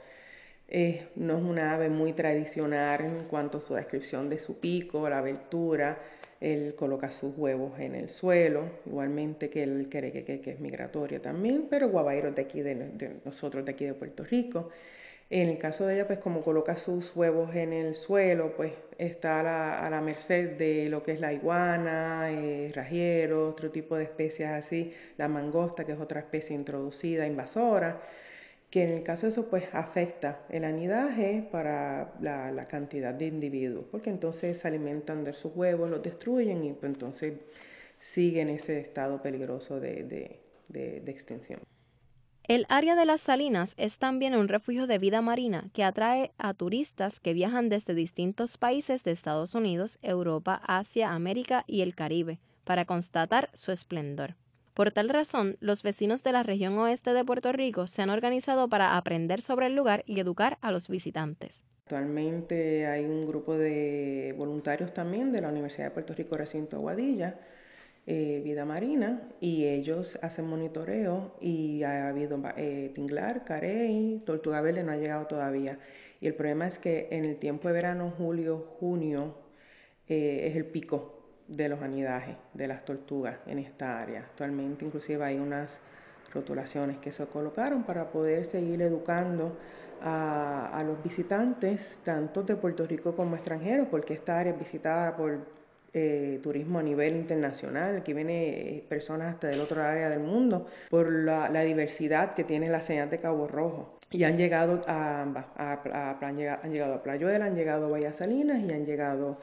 no 1.16 1.38
es 1.38 1.44
una 1.44 1.76
ave 1.76 1.90
muy 1.90 2.14
tradicional 2.14 3.02
en 3.02 3.24
cuanto 3.26 3.60
a 3.60 3.62
su 3.62 3.76
descripción 3.76 4.30
de 4.30 4.40
su 4.40 4.60
pico, 4.60 5.08
la 5.08 5.20
abertura. 5.20 6.00
Él 6.42 6.74
coloca 6.76 7.12
sus 7.12 7.38
huevos 7.38 7.80
en 7.80 7.94
el 7.94 8.10
suelo, 8.10 8.64
igualmente 8.88 9.52
que 9.52 9.62
el 9.62 9.88
querequeque, 9.88 10.42
que 10.42 10.52
es 10.52 10.60
migratorio 10.60 11.22
también, 11.22 11.68
pero 11.70 11.90
guabairo 11.90 12.32
de 12.32 12.42
aquí, 12.42 12.62
de, 12.62 13.20
nosotros 13.24 13.64
de 13.66 13.72
aquí 13.72 13.86
de 13.86 13.94
Puerto 13.94 14.24
Rico. 14.24 14.72
En 15.30 15.50
el 15.50 15.58
caso 15.58 15.86
de 15.86 15.96
ella, 15.96 16.08
pues 16.08 16.20
como 16.20 16.42
coloca 16.42 16.78
sus 16.78 17.14
huevos 17.16 17.54
en 17.56 17.74
el 17.74 17.96
suelo, 17.96 18.56
pues 18.56 18.74
está 18.98 19.42
a 19.86 19.90
la, 19.90 20.02
merced 20.02 20.58
de 20.58 20.88
lo 20.90 21.04
que 21.04 21.12
es 21.12 21.20
la 21.20 21.34
iguana, 21.34 22.32
eh, 22.32 22.72
rajiero, 22.74 23.46
otro 23.46 23.70
tipo 23.70 23.98
de 23.98 24.06
especies 24.06 24.50
así, 24.50 24.94
la 25.18 25.28
mangosta, 25.28 25.86
que 25.86 25.92
es 25.94 26.00
otra 26.00 26.22
especie 26.22 26.56
introducida, 26.56 27.28
invasora 27.28 28.02
que 28.70 28.84
en 28.84 28.90
el 28.92 29.04
caso 29.04 29.26
de 29.26 29.30
eso 29.32 29.50
pues 29.50 29.64
afecta 29.74 30.42
el 30.50 30.66
anidaje 30.66 31.48
para 31.52 32.14
la, 32.22 32.68
cantidad 32.68 33.14
de 33.14 33.28
individuos, 33.28 33.86
porque 33.92 34.10
entonces 34.10 34.58
se 34.58 34.68
alimentan 34.68 35.24
de 35.24 35.34
sus 35.34 35.56
huevos, 35.56 35.90
los 35.90 36.04
destruyen 36.04 36.64
y 36.66 36.74
pues, 36.74 36.92
entonces 36.92 37.34
siguen 38.00 38.50
ese 38.50 38.80
estado 38.80 39.22
peligroso 39.22 39.80
de 39.80 40.40
extinción. 41.08 41.62
El 42.48 42.66
área 42.70 42.96
de 42.96 43.06
las 43.06 43.20
salinas 43.20 43.74
es 43.78 44.00
también 44.00 44.34
un 44.34 44.48
refugio 44.48 44.88
de 44.88 45.00
vida 45.00 45.22
marina 45.22 45.66
que 45.74 45.84
atrae 45.84 46.32
a 46.38 46.54
turistas 46.54 47.20
que 47.20 47.34
viajan 47.34 47.68
desde 47.68 47.94
distintos 47.94 48.58
países 48.58 49.04
de 49.04 49.12
Estados 49.12 49.54
Unidos, 49.54 50.00
Europa, 50.02 50.62
Asia, 50.66 51.12
América 51.12 51.66
y 51.68 51.82
el 51.82 51.94
Caribe 51.94 52.40
para 52.64 52.86
constatar 52.86 53.50
su 53.54 53.74
esplendor. 53.74 54.36
Por 54.74 54.92
tal 54.92 55.10
razón, 55.10 55.58
los 55.60 55.84
vecinos 55.84 56.24
de 56.24 56.32
la 56.32 56.44
región 56.44 56.78
oeste 56.78 57.12
de 57.12 57.26
Puerto 57.26 57.52
Rico 57.52 57.86
se 57.86 58.02
han 58.02 58.12
organizado 58.12 58.70
para 58.70 58.96
aprender 58.96 59.42
sobre 59.42 59.66
el 59.66 59.76
lugar 59.76 60.04
y 60.06 60.18
educar 60.22 60.58
a 60.62 60.72
los 60.72 60.88
visitantes. 60.88 61.66
Actualmente 61.84 62.88
hay 62.88 63.04
un 63.04 63.28
grupo 63.28 63.58
de 63.58 64.34
voluntarios 64.38 64.94
también 64.94 65.34
de 65.34 65.42
la 65.42 65.50
Universidad 65.50 65.88
de 65.88 65.92
Puerto 65.92 66.14
Rico 66.14 66.38
Recinto 66.38 66.78
Aguadilla, 66.78 67.40
eh, 68.08 68.42
Vida 68.44 68.66
Marina, 68.66 69.30
y 69.40 69.66
ellos 69.66 70.18
hacen 70.24 70.48
monitoreo 70.48 71.36
y 71.40 71.84
ha 71.84 72.10
habido 72.10 72.42
eh, 72.58 72.92
tinglar, 72.96 73.44
carey, 73.46 74.24
tortuga 74.26 74.62
verde 74.62 74.84
no 74.84 74.92
ha 74.92 74.98
llegado 74.98 75.28
todavía. 75.28 75.78
Y 76.20 76.28
el 76.28 76.34
problema 76.34 76.68
es 76.68 76.80
que 76.80 77.10
en 77.12 77.26
el 77.26 77.38
tiempo 77.38 77.68
de 77.68 77.76
verano, 77.76 78.14
julio, 78.18 78.76
junio, 78.80 79.36
es 80.08 80.56
el 80.56 80.66
pico 80.66 81.18
de 81.48 81.70
los 81.70 81.82
anidajes 81.82 82.38
de 82.54 82.68
las 82.68 82.86
tortugas 82.86 83.40
en 83.46 83.60
esta 83.60 84.02
área. 84.02 84.22
Actualmente 84.22 84.86
inclusive 84.86 85.24
hay 85.24 85.38
unas 85.38 85.80
rotulaciones 86.34 86.98
que 86.98 87.12
se 87.12 87.26
colocaron 87.26 87.84
para 87.84 88.12
poder 88.12 88.46
seguir 88.46 88.82
educando 88.82 89.58
a, 90.02 90.84
los 90.86 91.02
visitantes, 91.04 91.98
tanto 92.04 92.44
de 92.44 92.56
Puerto 92.56 92.86
Rico 92.86 93.16
como 93.16 93.36
extranjeros, 93.36 93.88
porque 93.90 94.14
esta 94.14 94.40
área 94.40 94.54
es 94.54 94.60
visitada 94.60 95.16
por 95.16 95.40
eh, 95.94 96.40
turismo 96.44 96.80
a 96.80 96.84
nivel 96.84 97.16
internacional, 97.16 97.98
aquí 97.98 98.14
viene 98.14 98.84
personas 98.90 99.34
hasta 99.34 99.48
del 99.48 99.62
otro 99.62 99.82
área 99.82 100.10
del 100.10 100.20
mundo, 100.20 100.68
por 100.90 101.12
la, 101.12 101.50
diversidad 101.64 102.34
que 102.34 102.44
tiene 102.44 102.70
la 102.70 102.82
señal 102.82 103.10
de 103.10 103.20
Cabo 103.20 103.48
Rojo. 103.48 103.98
Y 104.12 104.24
han 104.24 104.38
llegado 104.38 104.82
a, 104.88 105.22
han 106.22 106.72
llegado 106.72 106.94
a 106.94 107.04
Playuela, 107.04 107.46
han 107.46 107.56
llegado 107.56 107.88
a 107.88 107.90
Bahía 107.90 108.14
Salinas 108.14 108.60
y 108.60 108.74
han 108.74 108.86
llegado 108.86 109.40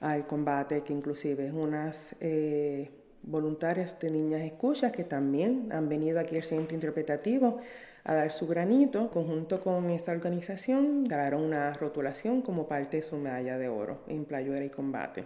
al 0.00 0.26
combate, 0.26 0.82
que 0.82 0.92
inclusive 0.92 1.46
es 1.46 1.52
unas 1.52 2.14
eh, 2.20 2.90
voluntarias 3.22 3.98
de 3.98 4.10
niñas 4.10 4.42
escuchas 4.42 4.92
que 4.92 5.04
también 5.04 5.68
han 5.72 5.88
venido 5.88 6.20
aquí 6.20 6.36
al 6.36 6.44
centro 6.44 6.74
interpretativo 6.74 7.58
a 8.04 8.14
dar 8.14 8.32
su 8.32 8.46
granito. 8.46 9.10
Conjunto 9.10 9.60
con 9.60 9.90
esta 9.90 10.12
organización, 10.12 11.04
daron 11.04 11.42
una 11.42 11.72
rotulación 11.74 12.42
como 12.42 12.66
parte 12.66 12.98
de 12.98 13.02
su 13.02 13.16
medalla 13.16 13.58
de 13.58 13.68
oro 13.68 14.00
en 14.08 14.24
Playuela 14.24 14.64
y 14.64 14.70
Combate, 14.70 15.24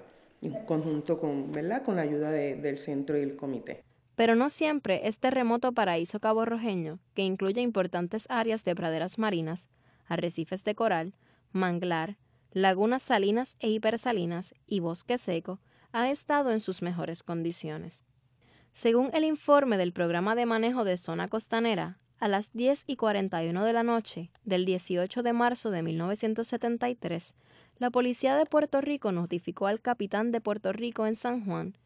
conjunto 0.66 1.18
con, 1.18 1.52
¿verdad? 1.52 1.82
con 1.82 1.96
la 1.96 2.02
ayuda 2.02 2.30
del 2.30 2.78
centro 2.78 3.18
y 3.18 3.22
el 3.22 3.36
comité. 3.36 3.84
Pero 4.14 4.34
no 4.34 4.50
siempre 4.50 5.08
este 5.08 5.30
remoto 5.30 5.72
paraíso 5.72 6.20
caborrojeño, 6.20 6.98
que 7.14 7.22
incluye 7.22 7.60
importantes 7.60 8.26
áreas 8.28 8.64
de 8.64 8.74
praderas 8.74 9.18
marinas, 9.18 9.68
arrecifes 10.06 10.64
de 10.64 10.74
coral, 10.74 11.14
manglar, 11.52 12.16
lagunas 12.52 13.02
salinas 13.02 13.56
e 13.60 13.70
hipersalinas 13.70 14.54
y 14.66 14.80
bosque 14.80 15.16
seco, 15.16 15.60
ha 15.92 16.10
estado 16.10 16.50
en 16.50 16.60
sus 16.60 16.82
mejores 16.82 17.22
condiciones. 17.22 18.02
Según 18.72 19.10
el 19.14 19.24
informe 19.24 19.76
del 19.76 19.92
Programa 19.92 20.34
de 20.34 20.46
Manejo 20.46 20.84
de 20.84 20.96
Zona 20.96 21.28
Costanera, 21.28 21.98
a 22.18 22.28
las 22.28 22.52
10 22.52 22.84
y 22.86 22.96
41 22.96 23.64
de 23.64 23.72
la 23.72 23.82
noche 23.82 24.30
del 24.44 24.64
18 24.64 25.22
de 25.22 25.32
marzo 25.32 25.70
de 25.70 25.82
1973, 25.82 27.34
la 27.82 27.90
Policía 27.90 28.36
de 28.36 28.46
Puerto 28.46 28.80
Rico 28.80 29.10
notificó 29.10 29.66
al 29.66 29.80
capitán 29.80 30.30
de 30.30 30.40
Puerto 30.40 30.72
Rico 30.72 31.04
en 31.04 31.16
San 31.16 31.44
Juan 31.44 31.76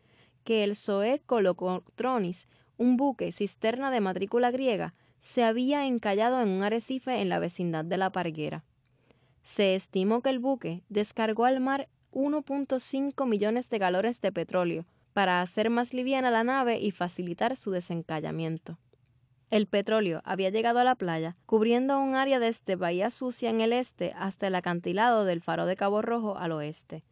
que 0.45 0.62
el 0.62 0.76
Zoe 0.76 1.23
Colocotronis, 1.25 2.49
un 2.76 2.99
buque 2.99 3.33
cisterna 3.33 3.91
de 3.91 4.03
matrícula 4.03 4.50
griega, 4.50 4.93
se 5.19 5.43
había 5.43 5.87
encallado 5.87 6.43
en 6.43 6.50
un 6.50 6.62
arrecife 6.62 7.23
en 7.23 7.31
la 7.31 7.38
vecindad 7.38 7.83
de 7.83 7.97
la 7.97 8.11
Parguera. 8.11 8.62
Se 9.43 9.75
estimó 9.75 10.21
que 10.21 10.29
el 10.29 10.38
buque 10.38 10.83
descargó 10.91 11.47
al 11.47 11.61
mar 11.61 11.88
1.5 12.12 13.26
millones 13.26 13.71
de 13.71 13.79
galones 13.79 14.21
de 14.21 14.33
petróleo 14.33 14.85
para 15.15 15.41
hacer 15.41 15.71
más 15.71 15.95
liviana 15.95 16.31
la 16.31 16.45
nave 16.45 16.79
y 16.79 16.91
facilitar 16.91 17.57
su 17.57 17.71
desencallamiento. 17.71 18.76
El 19.50 19.67
petróleo 19.67 20.23
había 20.25 20.50
llegado 20.50 20.81
a 20.81 20.85
la 20.85 20.95
playa, 20.95 21.37
cubriendo 21.47 21.99
un 22.00 22.15
área 22.15 22.38
desde 22.38 22.76
Bahía 22.76 23.11
Sucia 23.11 23.50
en 23.50 23.61
el 23.61 23.73
este 23.73 24.12
hasta 24.17 24.47
el 24.47 24.55
acantilado 24.55 25.25
del 25.25 25.41
faro 25.41 25.67
de 25.67 25.76
Cabo 25.76 26.03
Rojo 26.03 26.37
al 26.37 26.53
oeste. 26.53 27.05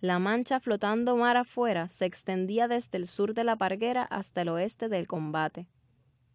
La 0.00 0.18
mancha 0.18 0.60
flotando 0.60 1.16
mar 1.16 1.36
afuera 1.36 1.88
se 1.88 2.06
extendía 2.06 2.68
desde 2.68 2.98
el 2.98 3.06
sur 3.06 3.34
de 3.34 3.44
la 3.44 3.56
parguera 3.56 4.02
hasta 4.02 4.42
el 4.42 4.48
oeste 4.48 4.88
del 4.88 5.06
combate 5.06 5.66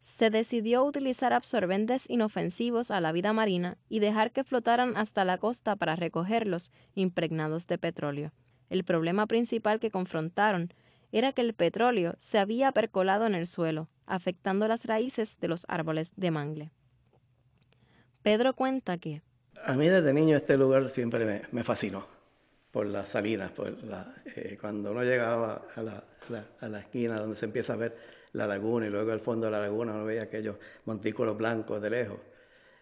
se 0.04 0.30
decidió 0.30 0.84
utilizar 0.84 1.32
absorbentes 1.32 2.10
inofensivos 2.10 2.92
a 2.92 3.00
la 3.00 3.14
vida 3.14 3.32
marina 3.32 3.78
y 3.88 4.00
dejar 4.00 4.34
que 4.34 4.44
flotaran 4.44 4.98
hasta 4.98 5.24
la 5.24 5.38
costa 5.38 5.78
para 5.78 5.96
recogerlos 5.96 6.74
impregnados 6.94 7.68
de 7.68 7.78
petróleo. 7.78 8.34
El 8.70 8.84
problema 8.84 9.28
principal 9.28 9.80
que 9.80 9.92
confrontaron 9.92 10.74
era 11.13 11.32
que 11.32 11.41
el 11.41 11.53
petróleo 11.53 12.15
se 12.17 12.39
había 12.39 12.72
percolado 12.72 13.25
en 13.25 13.36
el 13.36 13.48
suelo, 13.48 13.88
afectando 14.05 14.67
las 14.67 14.86
raíces 14.86 15.39
de 15.39 15.48
los 15.48 15.65
árboles 15.70 16.12
de 16.17 16.32
mangle. 16.32 16.72
Pedro 18.24 18.53
cuenta 18.53 18.98
que 18.98 19.22
a 19.63 19.74
mí 19.75 19.88
desde 19.88 20.12
niño 20.12 20.36
este 20.36 20.58
lugar 20.58 20.89
siempre 20.89 21.48
me, 21.51 21.63
fascinó 21.63 22.05
por 22.72 22.88
las 22.88 23.10
salinas, 23.10 23.51
por 23.51 23.77
eh, 24.36 24.58
cuando 24.60 24.91
uno 24.91 25.03
llegaba 25.03 25.67
a 25.75 25.82
la, 25.82 26.03
a 26.60 26.67
la 26.67 26.79
esquina 26.79 27.20
donde 27.20 27.36
se 27.36 27.46
empieza 27.46 27.74
a 27.74 27.77
ver 27.77 27.96
la 28.34 28.48
laguna 28.48 28.88
y 28.88 28.89
luego 28.89 29.12
al 29.12 29.20
fondo 29.20 29.46
de 29.46 29.51
la 29.51 29.62
laguna 29.62 29.93
uno 29.93 30.05
veía 30.05 30.24
aquellos 30.24 30.58
montículos 30.86 31.38
blancos 31.38 31.82
de 31.82 31.89
lejos. 31.91 32.20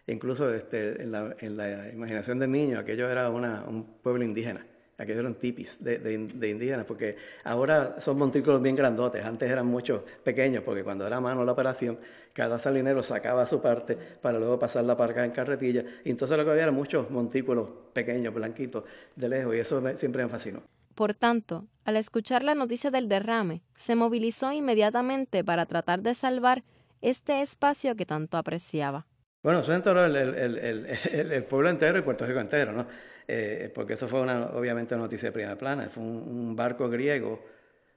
Incluso 0.06 0.52
este, 0.52 1.02
en, 1.02 1.12
la, 1.12 1.36
en 1.38 1.56
la 1.56 1.90
imaginación 1.90 2.38
del 2.38 2.50
niño 2.50 2.78
aquello 2.78 3.08
era 3.10 3.30
una, 3.30 3.64
un 3.68 3.98
pueblo 3.98 4.24
indígena, 4.24 4.66
aquellos 5.02 5.20
eran 5.20 5.34
tipis 5.34 5.76
de, 5.78 5.98
de, 5.98 6.48
indígenas, 6.48 6.84
porque 6.84 7.16
ahora 7.44 8.00
son 8.00 8.18
montículos 8.18 8.62
bien 8.62 8.76
grandotes, 8.76 9.24
antes 9.24 9.50
eran 9.50 9.66
muchos 9.66 10.02
pequeños, 10.22 10.62
porque 10.64 10.84
cuando 10.84 11.06
era 11.06 11.20
mano 11.20 11.44
la 11.44 11.52
operación, 11.52 11.98
cada 12.32 12.58
salinero 12.58 13.02
sacaba 13.02 13.46
su 13.46 13.60
parte 13.60 13.96
para 14.20 14.38
luego 14.38 14.58
pasar 14.58 14.84
la 14.84 14.96
parca 14.96 15.24
en 15.24 15.32
carretilla, 15.32 15.84
y 16.04 16.10
entonces 16.10 16.36
lo 16.36 16.44
que 16.44 16.50
había 16.50 16.64
eran 16.64 16.74
muchos 16.74 17.10
montículos 17.10 17.68
pequeños, 17.92 18.32
blanquitos, 18.32 18.84
de 19.16 19.28
lejos, 19.28 19.54
y 19.54 19.58
eso 19.58 19.82
siempre 19.98 20.22
me 20.22 20.28
fascinó. 20.28 20.62
Por 20.94 21.14
tanto, 21.14 21.66
al 21.84 21.96
escuchar 21.96 22.44
la 22.44 22.54
noticia 22.54 22.90
del 22.90 23.08
derrame, 23.08 23.62
se 23.74 23.94
movilizó 23.94 24.52
inmediatamente 24.52 25.42
para 25.42 25.66
tratar 25.66 26.02
de 26.02 26.14
salvar 26.14 26.64
este 27.00 27.40
espacio 27.40 27.96
que 27.96 28.06
tanto 28.06 28.36
apreciaba. 28.36 29.06
Bueno, 29.42 29.60
eso 29.60 29.72
el, 29.74 31.44
pueblo 31.48 31.68
entero 31.68 31.98
y 31.98 32.02
Puerto 32.02 32.24
Rico 32.24 32.38
entero, 32.38 32.72
¿no? 32.72 32.86
Eh, 33.34 33.70
porque 33.74 33.94
eso 33.94 34.08
fue 34.08 34.20
una, 34.20 34.44
obviamente 34.48 34.94
una 34.94 35.04
noticia 35.04 35.30
de 35.30 35.32
primera 35.32 35.56
plana. 35.56 35.88
Fue 35.88 36.02
un, 36.02 36.54
barco 36.54 36.90
griego, 36.90 37.42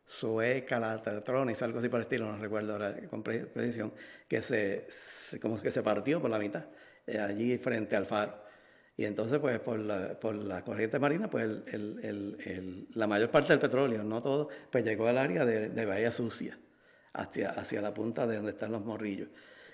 Zoe 0.08 0.64
Calatronis, 0.64 1.62
algo 1.62 1.80
así 1.80 1.90
por 1.90 2.00
el 2.00 2.04
estilo, 2.04 2.32
no 2.32 2.38
recuerdo 2.38 2.72
ahora 2.72 2.96
con 3.10 3.22
precisión, 3.22 3.92
que 4.30 4.42
se, 4.42 4.88
como 5.42 5.62
que 5.62 5.72
se 5.72 5.84
partió 5.84 6.22
por 6.22 6.30
la 6.30 6.40
mitad, 6.40 6.64
eh, 7.06 7.20
allí 7.20 7.58
frente 7.58 7.98
al 7.98 8.06
faro. 8.06 8.34
Y 8.96 9.04
entonces, 9.04 9.40
pues, 9.40 9.60
por 9.60 9.78
la, 9.78 10.18
por 10.18 10.36
la 10.36 10.64
corriente 10.64 11.00
marina, 11.00 11.30
pues, 11.30 11.44
el, 11.44 11.66
el, 12.02 12.38
el, 12.46 12.88
la 12.94 13.06
mayor 13.06 13.30
parte 13.30 13.50
del 13.50 13.60
petróleo, 13.60 14.04
no 14.06 14.22
todo, 14.22 14.48
pues 14.72 14.86
llegó 14.86 15.08
al 15.08 15.18
área 15.18 15.44
de, 15.44 15.68
de 15.68 15.86
Bahía 15.86 16.14
Sucia, 16.14 16.58
hacia, 17.12 17.50
hacia 17.50 17.82
la 17.82 17.94
punta 17.94 18.26
de 18.26 18.38
donde 18.38 18.52
están 18.52 18.72
los 18.72 18.86
morrillos. 18.86 19.28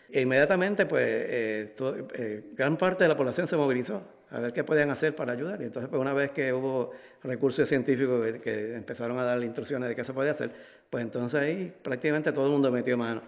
E 0.09 0.21
inmediatamente, 0.21 0.87
pues, 0.87 1.05
eh, 1.07 1.75
eh, 2.15 2.51
gran 2.53 2.77
parte 2.77 3.03
de 3.03 3.09
la 3.09 3.15
población 3.15 3.45
se 3.45 3.55
movilizó 3.55 4.20
a 4.31 4.39
ver 4.39 4.53
qué 4.53 4.63
podían 4.63 4.89
hacer 4.89 5.15
para 5.15 5.33
ayudar. 5.33 5.61
Y 5.61 5.65
entonces, 5.65 5.89
pues, 5.89 6.01
una 6.01 6.13
vez 6.13 6.31
que 6.31 6.51
hubo 6.53 6.91
recursos 7.23 7.67
científicos 7.67 8.25
que, 8.25 8.41
que 8.41 8.75
empezaron 8.75 9.19
a 9.19 9.23
dar 9.23 9.41
instrucciones 9.43 9.89
de 9.89 9.95
qué 9.95 10.03
se 10.03 10.13
podía 10.13 10.31
hacer, 10.31 10.51
pues 10.89 11.03
entonces 11.03 11.39
ahí 11.39 11.73
prácticamente 11.81 12.31
todo 12.31 12.45
el 12.45 12.51
mundo 12.51 12.71
metió 12.71 12.97
mano 12.97 13.21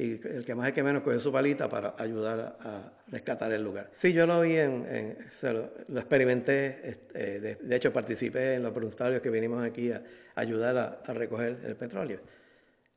y 0.00 0.12
el 0.26 0.46
que 0.46 0.54
más 0.54 0.66
el 0.66 0.72
que 0.72 0.82
menos 0.82 1.02
cogió 1.02 1.20
su 1.20 1.30
palita 1.30 1.68
para 1.68 1.94
ayudar 1.98 2.56
a, 2.60 2.92
rescatar 3.08 3.52
el 3.52 3.62
lugar. 3.62 3.90
Sí, 3.98 4.14
yo 4.14 4.26
lo 4.26 4.40
vi, 4.40 4.56
en, 4.56 5.16
lo, 5.42 5.98
experimenté, 6.00 6.88
este, 6.88 7.40
de, 7.40 7.76
hecho 7.76 7.92
participé 7.92 8.54
en 8.54 8.62
los 8.62 8.72
voluntarios 8.72 9.20
que 9.20 9.28
vinimos 9.28 9.62
aquí 9.62 9.92
a, 9.92 10.02
ayudar 10.36 11.02
a, 11.04 11.12
recoger 11.12 11.58
el 11.66 11.76
petróleo. 11.76 12.20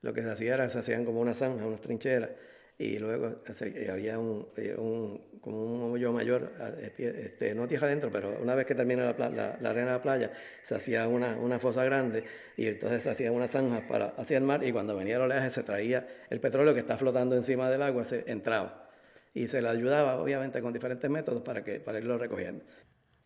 Lo 0.01 0.13
que 0.13 0.21
se 0.21 0.31
hacía 0.31 0.53
era, 0.53 0.69
se 0.69 0.79
hacían 0.79 1.03
como 1.03 1.19
una 1.19 1.33
zanja, 1.33 1.65
unas 1.65 1.81
trincheras, 1.81 2.29
y 2.77 2.97
luego 2.97 3.43
había 3.91 4.17
un, 4.17 4.47
eh, 4.57 4.75
un, 4.77 5.39
como 5.39 5.85
un 5.85 5.93
hoyo 5.93 6.11
mayor, 6.11 6.51
este, 6.81 7.25
este, 7.25 7.55
no 7.55 7.67
tierra 7.67 7.87
adentro, 7.87 8.11
pero 8.11 8.37
una 8.41 8.55
vez 8.55 8.65
que 8.65 8.73
termina 8.73 9.13
la, 9.17 9.29
la, 9.29 9.69
arena 9.69 9.87
de 9.87 9.91
la 9.91 10.01
playa, 10.01 10.31
se 10.63 10.75
hacía 10.75 11.07
una, 11.07 11.35
una, 11.35 11.59
fosa 11.59 11.83
grande 11.85 12.23
y 12.57 12.67
entonces 12.67 13.03
se 13.03 13.11
hacía 13.11 13.31
una 13.31 13.47
zanja 13.47 13.87
para, 13.87 14.13
hacia 14.17 14.37
el 14.37 14.43
mar 14.43 14.63
y 14.63 14.71
cuando 14.71 14.95
venía 14.95 15.17
el 15.17 15.21
oleaje 15.21 15.51
se 15.51 15.63
traía 15.63 16.07
el 16.29 16.39
petróleo 16.39 16.73
que 16.73 16.79
está 16.79 16.97
flotando 16.97 17.35
encima 17.35 17.69
del 17.69 17.83
agua, 17.83 18.05
se 18.05 18.23
entraba 18.25 18.89
y 19.33 19.47
se 19.47 19.61
le 19.61 19.69
ayudaba 19.69 20.21
obviamente 20.21 20.61
con 20.61 20.73
diferentes 20.73 21.09
métodos 21.09 21.43
para, 21.43 21.63
que, 21.63 21.79
para 21.79 21.99
irlo 21.99 22.17
recogiendo. 22.17 22.65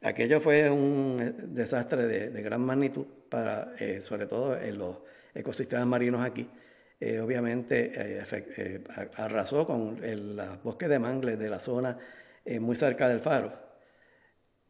Aquello 0.02 0.42
fue 0.42 0.70
un 0.70 1.20
eh, 1.22 1.34
desastre 1.48 2.06
de, 2.06 2.30
de 2.30 2.42
gran 2.42 2.62
magnitud, 2.62 3.06
para, 3.30 3.74
eh, 3.80 4.02
sobre 4.02 4.28
todo 4.28 4.58
en 4.58 4.78
los 4.78 4.98
ecosistemas 5.34 5.88
marinos 5.88 6.26
aquí 6.26 6.48
eh, 7.00 7.20
obviamente 7.20 7.92
eh, 7.96 8.26
eh, 8.58 8.84
arrasó 9.18 9.68
con 9.68 10.04
el, 10.04 10.42
bosque 10.64 10.88
de 10.88 10.98
mangles 10.98 11.38
de 11.38 11.50
la 11.50 11.60
zona 11.60 11.98
muy 12.60 12.76
cerca 12.76 13.10
del 13.10 13.20
faro. 13.20 13.52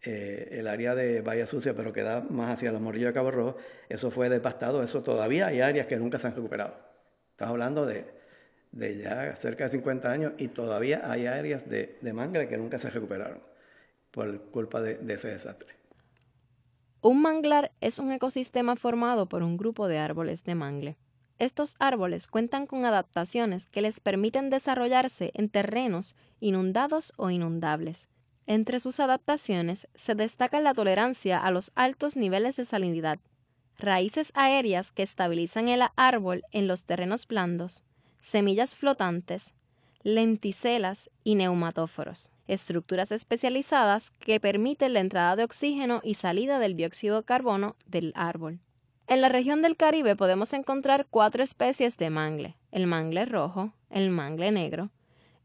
el 0.02 0.68
área 0.68 0.96
de 0.96 1.22
Bahía 1.22 1.46
Sucia, 1.46 1.76
pero 1.76 1.94
que 1.94 2.02
da 2.02 2.22
más 2.22 2.54
hacia 2.54 2.72
los 2.72 2.82
morillos 2.82 3.10
de 3.10 3.14
Cabo 3.14 3.32
Rojo, 3.32 3.58
eso 3.88 4.10
fue 4.10 4.30
devastado, 4.30 4.84
eso 4.84 5.04
todavía 5.04 5.48
hay 5.48 5.62
áreas 5.62 5.88
que 5.88 5.98
nunca 5.98 6.18
se 6.18 6.28
han 6.28 6.36
recuperado. 6.36 6.76
Estamos 7.32 7.52
hablando 7.52 7.86
de, 7.86 8.06
de 8.72 8.98
ya 8.98 9.36
cerca 9.36 9.66
de 9.66 9.70
50 9.72 10.12
años 10.12 10.34
y 10.38 10.48
todavía 10.50 11.02
hay 11.12 11.28
áreas 11.28 11.70
de, 11.70 11.98
de 12.02 12.14
mangle 12.14 12.48
que 12.48 12.58
nunca 12.58 12.80
se 12.80 12.90
recuperaron 12.90 13.42
por 14.12 14.42
culpa 14.50 14.82
de, 14.82 14.96
de 14.96 15.14
ese 15.14 15.30
desastre. 15.30 15.76
Un 17.02 17.22
manglar 17.22 17.72
es 17.80 18.00
un 18.00 18.12
ecosistema 18.12 18.76
formado 18.76 19.30
por 19.30 19.44
un 19.44 19.56
grupo 19.56 19.88
de 19.88 20.00
árboles 20.00 20.44
de 20.46 20.56
mangle. 20.56 20.98
Estos 21.40 21.76
árboles 21.80 22.28
cuentan 22.28 22.66
con 22.66 22.86
adaptaciones 22.86 23.70
que 23.70 23.82
les 23.82 24.00
permiten 24.00 24.50
desarrollarse 24.50 25.32
en 25.36 25.50
terrenos 25.50 26.16
inundados 26.40 27.14
o 27.16 27.30
inundables. 27.30 28.10
Entre 28.48 28.80
sus 28.80 29.00
adaptaciones 29.00 29.88
se 29.94 30.16
destaca 30.16 30.60
la 30.62 30.74
tolerancia 30.74 31.38
a 31.38 31.52
los 31.52 31.72
altos 31.76 32.16
niveles 32.16 32.56
de 32.56 32.66
salinidad, 32.66 33.20
raíces 33.78 34.32
aéreas 34.36 34.92
que 34.92 35.04
estabilizan 35.04 35.68
el 35.68 35.84
árbol 35.96 36.44
en 36.52 36.68
los 36.68 36.86
terrenos 36.86 37.28
blandos, 37.28 37.84
semillas 38.20 38.76
flotantes, 38.76 39.54
lenticelas 40.04 41.12
y 41.24 41.36
neumatóforos, 41.36 42.32
estructuras 42.48 43.12
especializadas 43.12 44.12
que 44.12 44.40
permiten 44.40 44.94
la 44.94 45.02
entrada 45.02 45.36
de 45.36 45.44
oxígeno 45.44 46.02
y 46.04 46.16
salida 46.16 46.58
del 46.58 46.76
dióxido 46.76 47.18
de 47.18 47.26
carbono 47.26 47.76
del 47.86 48.14
árbol. 48.16 48.60
En 49.10 49.22
la 49.22 49.30
región 49.30 49.62
del 49.62 49.78
Caribe 49.78 50.18
podemos 50.18 50.52
encontrar 50.52 51.08
cuatro 51.10 51.42
especies 51.42 51.98
de 51.98 52.10
mangle, 52.10 52.58
el 52.72 52.88
mangle 52.88 53.26
rojo, 53.26 53.72
el 53.90 54.10
mangle 54.10 54.52
negro, 54.52 54.90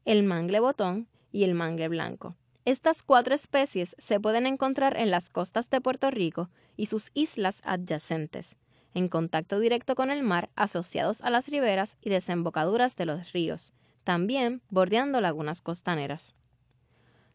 el 0.05 0.25
mangle 0.25 0.59
botón 0.59 1.07
y 1.31 1.45
el 1.45 1.55
mangle 1.55 1.87
blanco. 1.87 2.35
Estas 2.65 3.05
cuatro 3.05 3.37
especies 3.37 3.95
se 3.99 4.19
pueden 4.19 4.47
encontrar 4.47 4.97
en 4.97 5.13
las 5.13 5.31
costas 5.31 5.71
de 5.71 5.81
Puerto 5.81 6.11
Rico 6.11 6.51
y 6.77 6.87
sus 6.87 7.13
islas 7.15 7.61
adyacentes, 7.65 8.57
en 8.95 9.09
contacto 9.09 9.61
directo 9.61 9.95
con 9.95 10.11
el 10.11 10.25
mar 10.25 10.51
asociados 10.57 11.23
a 11.23 11.31
las 11.31 11.47
riberas 11.47 11.99
y 12.03 12.11
desembocaduras 12.11 12.97
de 12.97 13.07
los 13.07 13.33
ríos, 13.33 13.73
también 14.03 14.61
bordeando 14.71 15.21
lagunas 15.21 15.63
costaneras. 15.63 16.35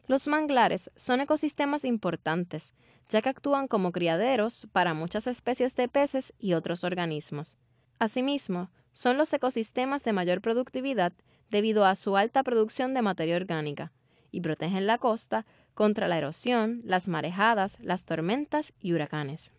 Los 0.08 0.26
manglares 0.26 0.90
son 0.96 1.20
ecosistemas 1.20 1.84
importantes, 1.84 2.74
ya 3.10 3.20
que 3.20 3.28
actúan 3.28 3.68
como 3.68 3.92
criaderos 3.92 4.66
para 4.72 4.94
muchas 4.94 5.26
especies 5.26 5.76
de 5.76 5.86
peces 5.86 6.32
y 6.38 6.54
otros 6.54 6.82
organismos. 6.82 7.58
Asimismo, 7.98 8.70
son 8.92 9.18
los 9.18 9.30
ecosistemas 9.34 10.04
de 10.04 10.14
mayor 10.14 10.40
productividad 10.40 11.12
debido 11.50 11.84
a 11.84 11.94
su 11.94 12.16
alta 12.16 12.42
producción 12.42 12.94
de 12.94 13.02
materia 13.02 13.36
orgánica, 13.36 13.92
y 14.30 14.40
protegen 14.40 14.86
la 14.86 14.96
costa 14.96 15.44
contra 15.74 16.08
la 16.08 16.16
erosión, 16.16 16.80
las 16.84 17.06
marejadas, 17.06 17.78
las 17.80 18.06
tormentas 18.06 18.72
y 18.80 18.94
huracanes. 18.94 19.52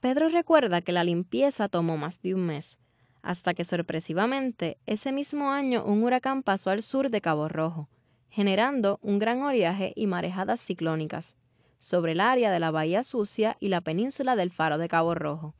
Pedro 0.00 0.28
recuerda 0.28 0.80
que 0.80 0.90
la 0.90 1.04
limpieza 1.04 1.68
tomó 1.68 1.96
más 1.96 2.20
de 2.20 2.34
un 2.34 2.46
mes, 2.46 2.80
hasta 3.22 3.54
que 3.54 3.64
sorpresivamente 3.64 4.78
ese 4.86 5.12
mismo 5.12 5.50
año 5.50 5.84
un 5.84 6.02
huracán 6.02 6.42
pasó 6.42 6.70
al 6.70 6.82
sur 6.82 7.10
de 7.10 7.20
Cabo 7.20 7.48
Rojo, 7.48 7.88
generando 8.32 8.98
un 9.02 9.18
gran 9.18 9.42
oleaje 9.42 9.92
y 9.94 10.06
marejadas 10.06 10.60
ciclónicas 10.60 11.36
sobre 11.80 12.12
el 12.12 12.20
área 12.20 12.50
de 12.50 12.58
la 12.58 12.70
Bahía 12.70 13.02
Sucia 13.02 13.58
y 13.60 13.68
la 13.68 13.82
península 13.82 14.36
del 14.36 14.50
Faro 14.50 14.78
de 14.78 14.88
Cabo 14.88 15.14
Rojo. 15.14 15.54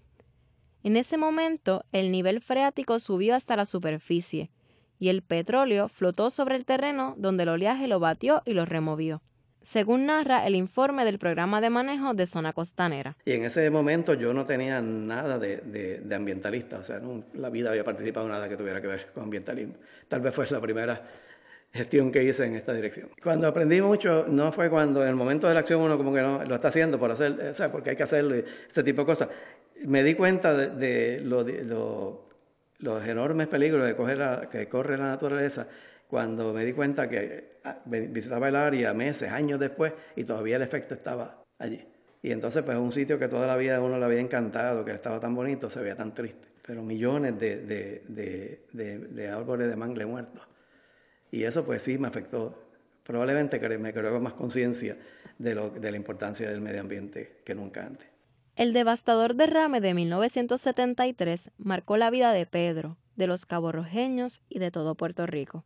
En 0.82 0.96
ese 0.96 1.18
momento 1.18 1.84
el 1.92 2.10
nivel 2.10 2.40
freático 2.40 2.98
subió 2.98 3.34
hasta 3.34 3.56
la 3.56 3.66
superficie, 3.66 4.50
y 4.98 5.10
el 5.10 5.22
petróleo 5.22 5.88
flotó 5.88 6.30
sobre 6.30 6.56
el 6.56 6.64
terreno 6.64 7.14
donde 7.18 7.42
el 7.42 7.50
oleaje 7.50 7.88
lo 7.88 8.00
batió 8.00 8.40
y 8.46 8.54
lo 8.54 8.64
removió 8.64 9.20
según 9.62 10.06
narra 10.06 10.46
el 10.46 10.54
informe 10.54 11.04
del 11.04 11.18
programa 11.18 11.60
de 11.60 11.70
manejo 11.70 12.14
de 12.14 12.26
zona 12.26 12.52
costanera. 12.52 13.16
Y 13.24 13.32
en 13.32 13.44
ese 13.44 13.70
momento 13.70 14.14
yo 14.14 14.34
no 14.34 14.44
tenía 14.44 14.80
nada 14.82 15.38
de, 15.38 16.02
ambientalista, 16.14 16.78
o 16.78 16.84
sea, 16.84 17.00
la 17.34 17.48
vida 17.48 17.70
había 17.70 17.84
participado 17.84 18.26
en 18.26 18.32
nada 18.32 18.48
que 18.48 18.56
tuviera 18.56 18.80
que 18.80 18.88
ver 18.88 19.06
con 19.14 19.24
ambientalismo. 19.24 19.74
Tal 20.08 20.20
vez 20.20 20.34
fue 20.34 20.46
la 20.50 20.60
primera 20.60 21.00
gestión 21.72 22.12
que 22.12 22.22
hice 22.22 22.44
en 22.44 22.56
esta 22.56 22.72
dirección. 22.72 23.08
Cuando 23.22 23.46
aprendí 23.46 23.80
mucho, 23.80 24.26
no 24.28 24.52
fue 24.52 24.68
cuando 24.68 25.02
en 25.02 25.08
el 25.08 25.14
momento 25.14 25.48
de 25.48 25.54
la 25.54 25.60
acción 25.60 25.80
uno 25.80 25.96
como 25.96 26.12
que 26.12 26.20
no 26.20 26.44
lo 26.44 26.54
está 26.54 26.68
haciendo 26.68 26.98
por 26.98 27.10
hacer, 27.10 27.32
o 27.50 27.54
sea, 27.54 27.72
porque 27.72 27.90
hay 27.90 27.96
que 27.96 28.02
hacerlo 28.02 28.36
y 28.36 28.44
este 28.68 28.82
tipo 28.82 29.02
de 29.02 29.06
cosas. 29.06 29.28
Me 29.84 30.02
di 30.02 30.14
cuenta 30.14 30.54
de, 30.54 31.20
los 32.78 33.06
enormes 33.06 33.48
peligros 33.48 33.86
de 33.86 33.96
coger 33.96 34.48
que 34.50 34.68
corre 34.68 34.98
la 34.98 35.06
naturaleza 35.06 35.66
cuando 36.12 36.52
me 36.52 36.62
di 36.64 36.74
cuenta 36.74 37.08
que 37.08 37.58
ah, 37.64 37.78
visitaba 37.86 38.48
el 38.48 38.56
área 38.56 38.92
meses, 38.92 39.32
años 39.32 39.58
después, 39.58 39.94
y 40.14 40.24
todavía 40.24 40.56
el 40.56 40.62
efecto 40.62 40.92
estaba 40.92 41.42
allí. 41.58 41.82
Y 42.20 42.30
entonces, 42.30 42.62
pues 42.62 42.76
un 42.76 42.92
sitio 42.92 43.18
que 43.18 43.28
toda 43.28 43.46
la 43.46 43.56
vida 43.56 43.80
uno 43.80 43.98
le 43.98 44.04
había 44.04 44.20
encantado, 44.20 44.84
que 44.84 44.92
estaba 44.92 45.18
tan 45.18 45.34
bonito, 45.34 45.70
se 45.70 45.80
veía 45.80 45.96
tan 45.96 46.14
triste. 46.14 46.48
Pero 46.64 46.82
millones 46.82 47.38
de, 47.40 48.02
de, 48.70 49.28
árboles 49.28 49.68
de 49.68 49.76
mangle 49.76 50.04
muertos. 50.04 50.46
Y 51.32 51.42
eso, 51.44 51.64
pues 51.64 51.82
sí, 51.82 51.98
me 51.98 52.06
afectó. 52.06 52.54
Probablemente 53.02 53.58
me 53.78 53.92
creó 53.92 54.20
más 54.20 54.34
conciencia 54.34 54.96
de, 55.38 55.54
de 55.54 55.90
la 55.90 55.96
importancia 55.96 56.48
del 56.48 56.60
medio 56.60 56.80
ambiente 56.80 57.40
que 57.44 57.56
nunca 57.56 57.84
antes. 57.84 58.06
El 58.54 58.72
devastador 58.74 59.34
derrame 59.34 59.80
de 59.80 59.94
1973 59.94 61.50
marcó 61.56 61.96
la 61.96 62.10
vida 62.10 62.32
de 62.32 62.46
Pedro, 62.46 62.98
de 63.16 63.26
los 63.26 63.46
caborrojeños 63.46 64.42
y 64.48 64.58
de 64.58 64.70
todo 64.70 64.94
Puerto 64.94 65.26
Rico. 65.26 65.64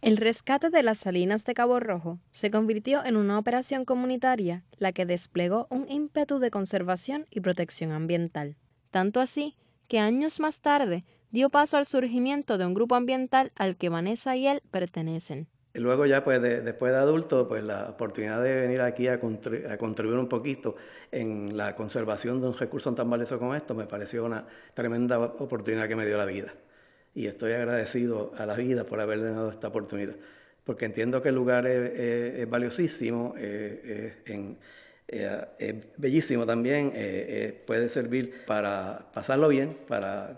El 0.00 0.16
rescate 0.16 0.70
de 0.70 0.82
las 0.82 0.96
salinas 0.96 1.44
de 1.44 1.52
Cabo 1.52 1.78
Rojo 1.80 2.20
se 2.30 2.50
convirtió 2.50 3.04
en 3.04 3.16
una 3.16 3.38
operación 3.38 3.84
comunitaria 3.84 4.64
la 4.78 4.92
que 4.92 5.04
desplegó 5.04 5.66
un 5.70 5.90
ímpetu 5.90 6.38
de 6.38 6.50
conservación 6.50 7.26
y 7.30 7.40
protección 7.40 7.92
ambiental. 7.92 8.56
Tanto 8.90 9.20
así 9.20 9.56
que 9.88 9.98
años 9.98 10.40
más 10.40 10.60
tarde 10.60 11.04
dio 11.30 11.50
paso 11.50 11.76
al 11.76 11.86
surgimiento 11.86 12.58
de 12.58 12.66
un 12.66 12.74
grupo 12.74 12.94
ambiental 12.94 13.52
al 13.56 13.76
que 13.76 13.88
Vanessa 13.88 14.36
y 14.36 14.46
él 14.46 14.62
pertenecen. 14.70 15.48
Y 15.72 15.78
luego 15.78 16.04
ya 16.04 16.24
pues 16.24 16.42
después 16.42 16.92
de 16.92 16.98
adulto, 16.98 17.46
pues 17.46 17.62
la 17.62 17.90
oportunidad 17.90 18.42
de 18.42 18.62
venir 18.62 18.80
aquí 18.80 19.06
a, 19.06 19.20
contribuir 19.20 20.18
un 20.18 20.28
poquito 20.28 20.74
en 21.12 21.56
la 21.56 21.76
conservación 21.76 22.40
de 22.40 22.48
un 22.48 22.54
recurso 22.54 22.92
tan 22.92 23.08
valioso 23.08 23.38
como 23.38 23.54
esto 23.54 23.74
me 23.74 23.86
pareció 23.86 24.24
una 24.24 24.46
tremenda 24.74 25.20
oportunidad 25.20 25.86
que 25.86 25.94
me 25.94 26.06
dio 26.06 26.18
la 26.18 26.24
vida 26.24 26.52
y 27.14 27.26
estoy 27.26 27.52
agradecido 27.52 28.32
a 28.36 28.46
la 28.46 28.54
vida 28.56 28.84
por 28.84 29.00
haberle 29.00 29.30
dado 29.30 29.50
esta 29.50 29.68
oportunidad, 29.68 30.14
porque 30.64 30.86
entiendo 30.86 31.22
que 31.22 31.30
el 31.30 31.34
lugar 31.34 31.66
es, 31.66 32.48
valiosísimo, 32.48 33.34
eh, 33.36 34.22
es 35.10 35.74
bellísimo 35.96 36.46
también, 36.46 36.92
eh, 36.94 37.62
puede 37.66 37.88
servir 37.88 38.44
para 38.46 39.10
pasarlo 39.12 39.48
bien, 39.48 39.76
para 39.88 40.36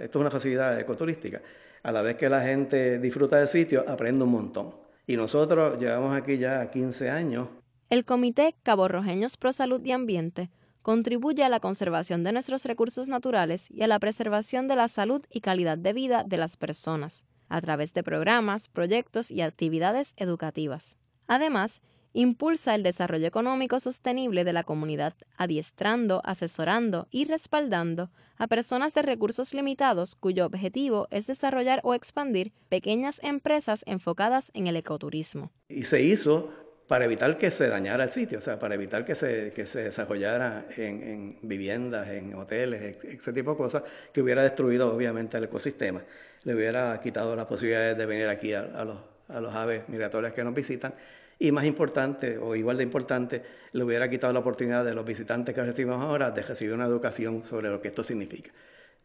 esto 0.00 0.18
es 0.18 0.20
una 0.20 0.30
facilidad 0.30 0.78
ecoturística. 0.78 1.42
A 1.82 1.92
la 1.92 2.02
vez 2.02 2.16
que 2.16 2.28
la 2.28 2.42
gente 2.42 2.98
disfruta 2.98 3.38
del 3.38 3.48
sitio, 3.48 3.84
aprende 3.88 4.24
un 4.24 4.30
montón. 4.30 4.74
Y 5.06 5.16
nosotros 5.16 5.80
llevamos 5.80 6.14
aquí 6.16 6.38
ya 6.38 6.70
15 6.70 7.10
años. 7.10 7.48
El 7.88 8.04
Comité 8.04 8.54
Cabo 8.62 8.88
Rojeños 8.88 9.36
Pro 9.36 9.52
Salud 9.52 9.82
y 9.84 9.92
Ambiente 9.92 10.50
contribuye 10.82 11.42
a 11.44 11.48
la 11.48 11.60
conservación 11.60 12.24
de 12.24 12.32
nuestros 12.32 12.64
recursos 12.64 13.08
naturales 13.08 13.70
y 13.70 13.82
a 13.82 13.86
la 13.86 13.98
preservación 13.98 14.68
de 14.68 14.76
la 14.76 14.88
salud 14.88 15.22
y 15.30 15.40
calidad 15.40 15.78
de 15.78 15.92
vida 15.92 16.24
de 16.26 16.36
las 16.36 16.56
personas, 16.56 17.24
a 17.48 17.60
través 17.60 17.94
de 17.94 18.02
programas, 18.02 18.68
proyectos 18.68 19.30
y 19.30 19.40
actividades 19.40 20.14
educativas. 20.16 20.96
Además, 21.26 21.82
impulsa 22.12 22.74
el 22.74 22.82
desarrollo 22.82 23.26
económico 23.26 23.80
sostenible 23.80 24.44
de 24.44 24.52
la 24.52 24.64
comunidad, 24.64 25.14
adiestrando, 25.36 26.20
asesorando 26.24 27.08
y 27.10 27.24
respaldando 27.24 28.10
a 28.36 28.46
personas 28.46 28.94
de 28.94 29.02
recursos 29.02 29.52
limitados 29.52 30.14
cuyo 30.14 30.46
objetivo 30.46 31.08
es 31.10 31.26
desarrollar 31.26 31.80
o 31.82 31.94
expandir 31.94 32.52
pequeñas 32.68 33.20
empresas 33.22 33.82
enfocadas 33.86 34.50
en 34.54 34.66
el 34.66 34.76
ecoturismo. 34.76 35.50
Y 35.68 35.84
se 35.84 36.02
hizo 36.02 36.50
para 36.88 37.04
evitar 37.04 37.36
que 37.36 37.50
se 37.50 37.68
dañara 37.68 38.04
el 38.04 38.10
sitio, 38.10 38.38
o 38.38 38.40
sea, 38.40 38.58
para 38.58 38.74
evitar 38.74 39.04
que 39.04 39.14
se, 39.14 39.52
que 39.52 39.66
se 39.66 39.82
desarrollara 39.84 40.66
en, 40.76 41.38
viviendas, 41.42 42.08
en 42.08 42.34
hoteles, 42.34 42.96
ese 43.04 43.32
tipo 43.32 43.50
de 43.50 43.56
cosas, 43.58 43.82
que 44.12 44.22
hubiera 44.22 44.42
destruido 44.42 44.92
obviamente 44.92 45.36
el 45.36 45.44
ecosistema, 45.44 46.02
le 46.44 46.54
hubiera 46.54 46.98
quitado 47.02 47.36
las 47.36 47.44
posibilidades 47.44 47.98
de 47.98 48.06
venir 48.06 48.28
aquí 48.28 48.54
a, 48.54 48.62
los, 48.84 48.98
a 49.28 49.40
los 49.40 49.54
aves 49.54 49.86
migratorias 49.88 50.32
que 50.32 50.42
nos 50.42 50.54
visitan, 50.54 50.94
y 51.38 51.52
más 51.52 51.64
importante, 51.64 52.38
o 52.38 52.56
igual 52.56 52.78
de 52.78 52.82
importante, 52.82 53.42
le 53.72 53.84
hubiera 53.84 54.08
quitado 54.10 54.32
la 54.32 54.40
oportunidad 54.40 54.84
de 54.84 54.94
los 54.94 55.04
visitantes 55.04 55.54
que 55.54 55.62
recibimos 55.62 56.02
ahora 56.02 56.30
de 56.30 56.42
recibir 56.42 56.74
una 56.74 56.86
educación 56.86 57.44
sobre 57.44 57.68
lo 57.68 57.80
que 57.80 57.88
esto 57.88 58.02
significa. 58.02 58.50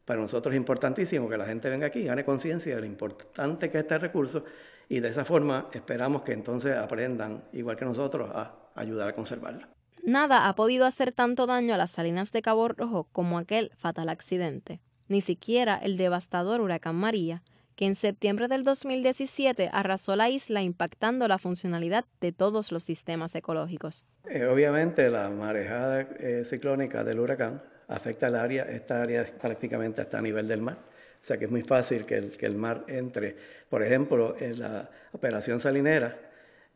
Para 0.06 0.20
nosotros 0.20 0.54
es 0.54 0.58
importantísimo 0.58 1.30
que 1.30 1.38
la 1.38 1.46
gente 1.46 1.70
venga 1.70 1.88
aquí, 1.88 2.04
gane 2.04 2.26
conciencia 2.26 2.76
de 2.76 2.82
lo 2.82 2.88
importante 2.88 3.70
que 3.70 3.78
es 3.78 3.84
este 3.84 3.98
recurso 4.00 4.44
y 4.90 5.00
de 5.00 5.10
esa 5.10 5.24
forma 5.24 5.70
esperamos 5.72 6.24
que 6.24 6.34
entonces 6.34 6.76
aprendan, 6.76 7.44
igual 7.54 7.78
que 7.78 7.86
nosotros, 7.86 8.30
a 8.34 8.54
ayudar 8.76 9.10
a 9.10 9.16
conservarla. 9.16 9.70
Nada 10.04 10.50
ha 10.50 10.56
podido 10.56 10.86
hacer 10.86 11.14
tanto 11.14 11.46
daño 11.46 11.74
a 11.74 11.78
las 11.78 11.92
salinas 11.92 12.34
de 12.34 12.42
Cabo 12.42 12.68
Rojo 12.68 13.08
como 13.14 13.38
aquel 13.38 13.72
fatal 13.78 14.10
accidente, 14.10 14.82
ni 15.08 15.22
siquiera 15.22 15.78
el 15.78 15.96
devastador 15.96 16.60
huracán 16.60 16.96
María, 16.96 17.44
que 17.76 17.86
en 17.86 17.96
septiembre 17.96 18.48
del 18.48 18.64
2017 18.64 19.70
arrasó 19.72 20.16
la 20.16 20.30
isla 20.30 20.62
impactando 20.62 21.28
la 21.28 21.38
funcionalidad 21.38 22.06
de 22.22 22.32
todos 22.32 22.72
los 22.72 22.84
sistemas 22.84 23.36
ecológicos. 23.36 24.06
Eh, 24.30 24.46
obviamente 24.46 25.10
la 25.10 25.30
marejada 25.30 26.02
eh, 26.02 26.44
ciclónica 26.46 27.04
del 27.04 27.20
huracán 27.20 27.62
afecta 27.88 28.28
al 28.28 28.36
área, 28.36 28.64
esta 28.64 29.02
área 29.02 29.26
prácticamente 29.42 30.02
hasta 30.02 30.18
a 30.20 30.22
nivel 30.22 30.48
del 30.48 30.62
mar 30.62 30.94
o 31.24 31.26
sea 31.26 31.38
que 31.38 31.46
es 31.46 31.52
muy 31.52 31.62
fácil 31.62 32.06
que 32.06 32.18
el, 32.18 32.32
que 32.32 32.46
el 32.46 32.56
mar 32.56 32.84
entre. 32.88 33.34
Por 33.70 33.82
ejemplo, 33.82 34.36
en 34.38 34.60
la 34.60 34.90
operación 35.14 35.62
salinera, 35.62 36.18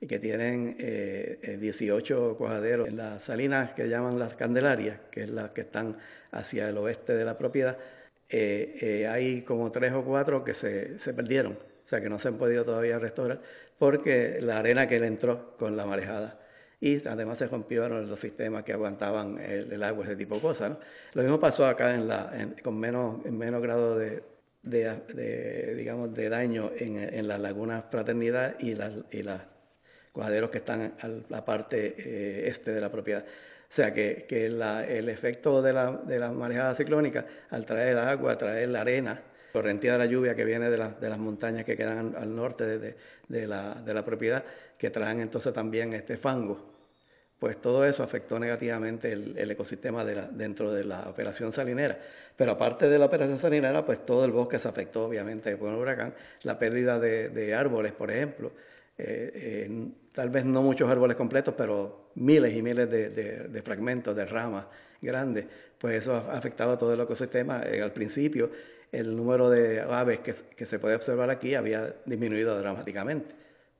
que 0.07 0.19
tienen 0.19 0.77
18 1.59 2.31
eh, 2.31 2.35
cuajaderos 2.37 2.87
en 2.87 2.95
las 2.95 3.25
salinas 3.25 3.71
que 3.73 3.89
llaman 3.89 4.17
las 4.17 4.37
Candelarias, 4.37 4.99
que 5.11 5.23
es 5.23 5.31
las 5.31 5.51
que 5.51 5.61
están 5.61 5.97
hacia 6.31 6.69
el 6.69 6.77
oeste 6.77 7.13
de 7.13 7.25
la 7.25 7.37
propiedad, 7.37 7.77
eh, 8.29 8.77
eh, 8.81 9.07
hay 9.07 9.41
como 9.41 9.71
tres 9.71 9.93
o 9.93 10.03
cuatro 10.03 10.43
que 10.43 10.53
se, 10.53 10.99
se, 10.99 11.13
perdieron, 11.13 11.53
o 11.53 11.87
sea 11.87 12.01
que 12.01 12.09
no 12.09 12.19
se 12.19 12.27
han 12.27 12.37
podido 12.37 12.65
todavía 12.65 12.99
restaurar 12.99 13.41
porque 13.77 14.39
la 14.41 14.59
arena 14.59 14.87
que 14.87 14.99
le 14.99 15.07
entró 15.07 15.55
con 15.57 15.77
la 15.77 15.85
marejada 15.85 16.39
y 16.79 17.07
además 17.07 17.39
se 17.39 17.47
rompieron 17.47 18.09
los 18.09 18.19
sistemas 18.19 18.63
que 18.63 18.73
aguantaban 18.73 19.39
el, 19.39 19.81
agua, 19.83 20.05
ese 20.05 20.15
tipo 20.15 20.35
de 20.35 20.41
cosas. 20.41 20.71
¿no? 20.71 20.79
Lo 21.13 21.23
mismo 21.23 21.39
pasó 21.39 21.65
acá 21.65 21.95
en 21.95 22.07
la, 22.07 22.31
con 22.63 22.79
menos, 22.79 23.25
en 23.25 23.37
menos 23.37 23.61
grado 23.61 23.97
de, 23.97 24.21
de, 24.61 25.75
digamos, 25.75 26.13
de 26.13 26.29
daño 26.29 26.71
en, 26.77 26.97
en 26.97 27.27
la 27.27 27.37
laguna 27.37 27.83
Fraternidad 27.83 28.59
y 28.59 28.75
las 28.75 28.93
y 29.11 29.23
cuajaderos 30.11 30.49
que 30.49 30.57
están 30.57 30.93
a 30.99 31.07
la 31.29 31.45
parte 31.45 31.95
eh, 31.97 32.47
este 32.47 32.71
de 32.71 32.81
la 32.81 32.91
propiedad. 32.91 33.25
O 33.69 33.73
sea 33.73 33.93
que, 33.93 34.25
que 34.27 34.45
el 34.45 35.09
efecto 35.09 35.61
de 35.61 35.73
la, 35.73 35.91
de 35.91 36.19
la 36.19 36.31
marejada 36.31 36.73
ciclónica, 36.73 37.25
al 37.49 37.65
traer 37.65 37.89
el 37.89 37.99
agua, 37.99 38.37
traer 38.37 38.69
la 38.69 38.81
arena, 38.81 39.21
correntía 39.51 39.93
de 39.93 39.97
la 39.97 40.05
lluvia 40.05 40.35
que 40.35 40.45
viene 40.45 40.69
de, 40.69 40.77
de 40.77 41.09
las 41.09 41.19
montañas 41.19 41.65
que 41.65 41.75
quedan 41.75 42.15
al, 42.15 42.35
norte 42.35 42.79
de, 42.79 42.95
de, 43.27 43.47
la, 43.47 43.75
de 43.75 43.93
la 43.93 44.05
propiedad, 44.05 44.43
que 44.77 44.89
traen 44.89 45.19
entonces 45.19 45.53
también 45.53 45.93
este 45.93 46.15
fango, 46.17 46.77
pues 47.39 47.61
todo 47.61 47.85
eso 47.85 48.03
afectó 48.03 48.39
negativamente 48.39 49.11
el, 49.11 49.51
ecosistema 49.51 50.03
dentro 50.03 50.73
de 50.73 50.83
la 50.83 51.09
operación 51.09 51.51
salinera. 51.53 51.99
Pero 52.35 52.53
aparte 52.53 52.89
de 52.89 52.97
la 52.97 53.05
operación 53.05 53.37
salinera, 53.37 53.85
pues 53.85 54.05
todo 54.05 54.25
el 54.25 54.31
bosque 54.31 54.59
se 54.59 54.67
afectó 54.67 55.05
obviamente 55.05 55.55
por 55.55 55.69
el 55.69 55.75
huracán, 55.75 56.13
la 56.43 56.57
pérdida 56.57 56.99
de, 56.99 57.53
árboles, 57.53 57.93
por 57.93 58.09
ejemplo, 58.11 58.51
eh, 58.97 59.69
tal 60.17 60.31
vez 60.31 60.45
no 60.45 60.63
muchos 60.63 60.89
árboles 60.89 61.15
completos, 61.15 61.53
pero 61.55 62.09
miles 62.15 62.51
y 62.55 62.63
miles 62.63 62.89
de, 62.89 63.61
fragmentos, 63.63 64.15
de 64.15 64.25
ramas 64.25 64.65
grandes, 64.99 65.45
pues 65.77 65.97
eso 65.97 66.15
ha 66.15 66.35
afectado 66.35 66.71
a 66.71 66.77
todo 66.79 66.91
el 66.91 66.99
ecosistema. 66.99 67.61
Eh, 67.61 67.83
al 67.83 67.93
principio, 67.93 68.49
el 68.91 69.15
número 69.15 69.47
de 69.47 69.79
aves 69.79 70.21
que, 70.21 70.33
que 70.55 70.65
se 70.65 70.79
puede 70.79 70.95
observar 70.95 71.29
aquí 71.29 71.53
había 71.53 71.93
disminuido 72.03 72.57
dramáticamente 72.57 73.35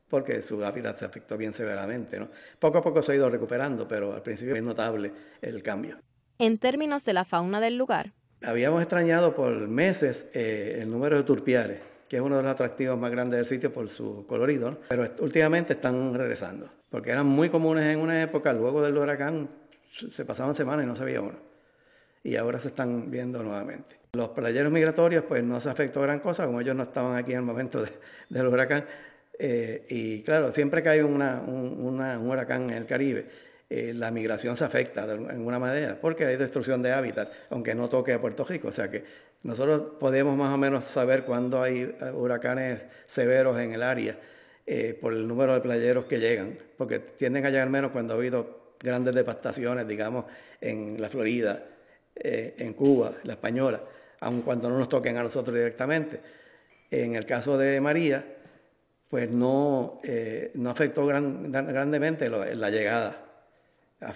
porque 0.08 0.44
su 0.44 0.64
hábitat 0.64 0.98
se 0.98 1.06
afectó 1.06 1.38
bien 1.38 1.54
severamente. 1.54 2.20
¿no? 2.20 2.30
Poco 2.60 2.78
a 2.78 2.82
poco 2.84 3.02
se 3.02 3.14
ha 3.14 3.16
ido 3.16 3.32
recuperando, 3.32 3.88
pero 3.88 4.14
al 4.14 4.22
principio 4.22 4.56
es 4.56 4.62
notable 4.62 5.12
el 5.42 5.64
cambio. 5.64 5.98
En 6.38 6.60
términos 6.60 7.04
de 7.04 7.14
la 7.14 7.26
fauna 7.26 7.60
del 7.60 7.80
lugar. 7.80 8.14
Habíamos 8.44 8.84
extrañado 8.84 9.34
por 9.34 9.68
meses 9.68 10.28
eh, 10.36 10.78
el 10.84 10.92
número 10.92 11.18
de 11.18 11.24
turpiales, 11.24 11.80
que 12.08 12.18
es 12.18 12.22
uno 12.22 12.38
de 12.38 12.44
los 12.44 12.52
atractivos 12.52 12.98
más 12.98 13.12
grandes 13.12 13.38
del 13.38 13.46
sitio 13.46 13.74
por 13.74 13.90
su 13.90 14.26
colorido, 14.28 14.78
pero 14.88 15.10
últimamente 15.20 15.74
están 15.74 16.14
regresando, 16.14 16.70
porque 16.90 17.12
eran 17.12 17.26
muy 17.26 17.50
comunes 17.50 17.86
en 17.86 18.00
una 18.00 18.22
época, 18.22 18.54
luego 18.54 18.82
del 18.82 18.98
huracán 18.98 19.50
se 19.90 20.26
pasaban 20.26 20.56
semanas 20.56 20.86
y 20.86 20.88
no 20.88 20.96
se 20.96 21.06
veía 21.06 21.22
uno, 21.22 21.38
y 22.24 22.36
ahora 22.36 22.60
se 22.60 22.70
están 22.70 23.10
viendo 23.12 23.44
nuevamente. 23.44 23.98
Los 24.14 24.30
playeros 24.30 24.72
migratorios 24.72 25.26
pues 25.26 25.44
no 25.44 25.60
se 25.60 25.70
afectó 25.70 26.02
gran 26.02 26.20
cosa, 26.20 26.46
como 26.46 26.62
ellos 26.62 26.76
no 26.76 26.84
estaban 26.84 27.16
aquí 27.18 27.32
en 27.32 27.40
el 27.40 27.44
momento 27.44 27.84
del 28.30 28.48
huracán, 28.48 28.86
eh, 29.40 29.86
y 29.90 30.24
claro, 30.24 30.52
siempre 30.52 30.82
que 30.82 30.90
hay 30.90 31.02
un, 31.02 31.22
huracán 31.22 32.70
en 32.70 32.78
el 32.78 32.86
Caribe, 32.86 33.26
eh, 33.70 33.94
la 33.94 34.12
migración 34.12 34.56
se 34.56 34.64
afecta 34.64 35.06
de 35.06 35.14
alguna 35.14 35.60
manera, 35.60 35.98
porque 36.00 36.26
hay 36.26 36.38
destrucción 36.38 36.82
de 36.82 36.92
hábitat, 36.92 37.32
aunque 37.50 37.76
no 37.76 37.90
toque 37.90 38.14
a 38.14 38.22
Puerto 38.22 38.44
Rico. 38.44 38.70
O 38.70 38.72
sea 38.72 38.90
que 38.90 39.04
nosotros 39.44 39.94
podemos 40.00 40.38
más 40.38 40.54
o 40.54 40.58
menos 40.58 40.86
saber 40.86 41.24
cuándo 41.24 41.62
hay 41.62 41.82
eh, 41.82 42.12
huracanes 42.14 42.82
severos 43.06 43.60
en 43.60 43.74
el 43.74 43.84
área 43.84 44.18
por 45.00 45.14
el 45.14 45.26
número 45.26 45.54
de 45.54 45.62
playeros 45.62 46.08
que 46.08 46.20
llegan, 46.20 46.58
porque 46.78 47.00
tienden 47.00 47.46
a 47.46 47.50
llegar 47.50 47.70
menos 47.70 47.92
cuando 47.92 48.14
ha 48.14 48.18
habido 48.18 48.74
grandes 48.82 49.16
devastaciones, 49.16 49.88
digamos, 49.88 50.26
en 50.60 51.02
la 51.02 51.08
Florida, 51.08 51.64
en 52.14 52.74
Cuba, 52.74 53.14
la 53.24 53.32
Española, 53.32 53.82
aun 54.20 54.42
cuando 54.42 54.70
no 54.70 54.78
nos 54.78 54.90
toquen 54.90 55.16
a 55.16 55.24
nosotros 55.24 55.56
directamente. 55.56 56.20
En 56.92 57.16
el 57.16 57.26
caso 57.26 57.58
de 57.58 57.80
María, 57.80 58.26
pues 59.10 59.30
no, 59.32 60.00
eh, 60.04 60.52
no 60.56 60.70
afectó 60.70 61.06
grandemente 61.06 62.30
la 62.30 62.70
llegada. 62.70 63.27